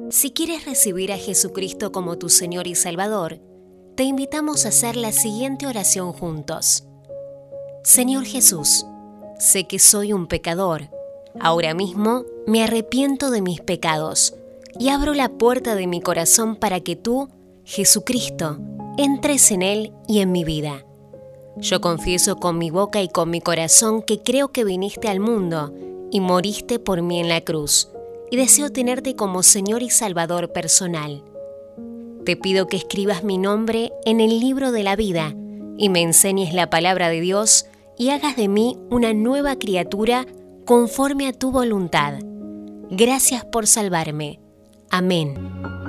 Si 0.09 0.31
quieres 0.31 0.65
recibir 0.65 1.11
a 1.11 1.17
Jesucristo 1.17 1.91
como 1.91 2.17
tu 2.17 2.29
Señor 2.29 2.67
y 2.67 2.75
Salvador, 2.75 3.41
te 3.95 4.03
invitamos 4.03 4.65
a 4.65 4.69
hacer 4.69 4.95
la 4.95 5.11
siguiente 5.11 5.67
oración 5.67 6.13
juntos. 6.13 6.85
Señor 7.83 8.25
Jesús, 8.25 8.85
sé 9.39 9.67
que 9.67 9.79
soy 9.79 10.13
un 10.13 10.27
pecador 10.27 10.89
Ahora 11.39 11.73
mismo 11.73 12.25
me 12.45 12.63
arrepiento 12.63 13.31
de 13.31 13.41
mis 13.41 13.61
pecados 13.61 14.35
y 14.79 14.89
abro 14.89 15.13
la 15.13 15.29
puerta 15.29 15.75
de 15.75 15.87
mi 15.87 16.01
corazón 16.01 16.55
para 16.55 16.79
que 16.79 16.95
tú, 16.95 17.29
Jesucristo, 17.63 18.57
entres 18.97 19.51
en 19.51 19.61
él 19.61 19.93
y 20.07 20.19
en 20.19 20.31
mi 20.31 20.43
vida. 20.43 20.85
Yo 21.57 21.81
confieso 21.81 22.37
con 22.37 22.57
mi 22.57 22.71
boca 22.71 23.01
y 23.01 23.09
con 23.09 23.29
mi 23.29 23.41
corazón 23.41 24.01
que 24.01 24.19
creo 24.19 24.51
que 24.51 24.63
viniste 24.63 25.07
al 25.07 25.19
mundo 25.19 25.73
y 26.11 26.19
moriste 26.19 26.79
por 26.79 27.01
mí 27.01 27.19
en 27.19 27.29
la 27.29 27.41
cruz, 27.41 27.89
y 28.31 28.37
deseo 28.37 28.71
tenerte 28.71 29.15
como 29.15 29.43
Señor 29.43 29.83
y 29.83 29.89
Salvador 29.89 30.51
personal. 30.51 31.23
Te 32.25 32.35
pido 32.35 32.67
que 32.67 32.77
escribas 32.77 33.23
mi 33.23 33.37
nombre 33.37 33.91
en 34.05 34.21
el 34.21 34.39
libro 34.39 34.71
de 34.71 34.83
la 34.83 34.95
vida 34.95 35.35
y 35.77 35.89
me 35.89 36.01
enseñes 36.01 36.53
la 36.53 36.69
palabra 36.69 37.09
de 37.09 37.21
Dios 37.21 37.65
y 37.97 38.09
hagas 38.09 38.35
de 38.35 38.47
mí 38.47 38.77
una 38.89 39.13
nueva 39.13 39.55
criatura 39.57 40.25
conforme 40.65 41.27
a 41.27 41.33
tu 41.33 41.51
voluntad. 41.51 42.19
Gracias 42.89 43.43
por 43.45 43.67
salvarme. 43.67 44.39
Amén. 44.89 45.82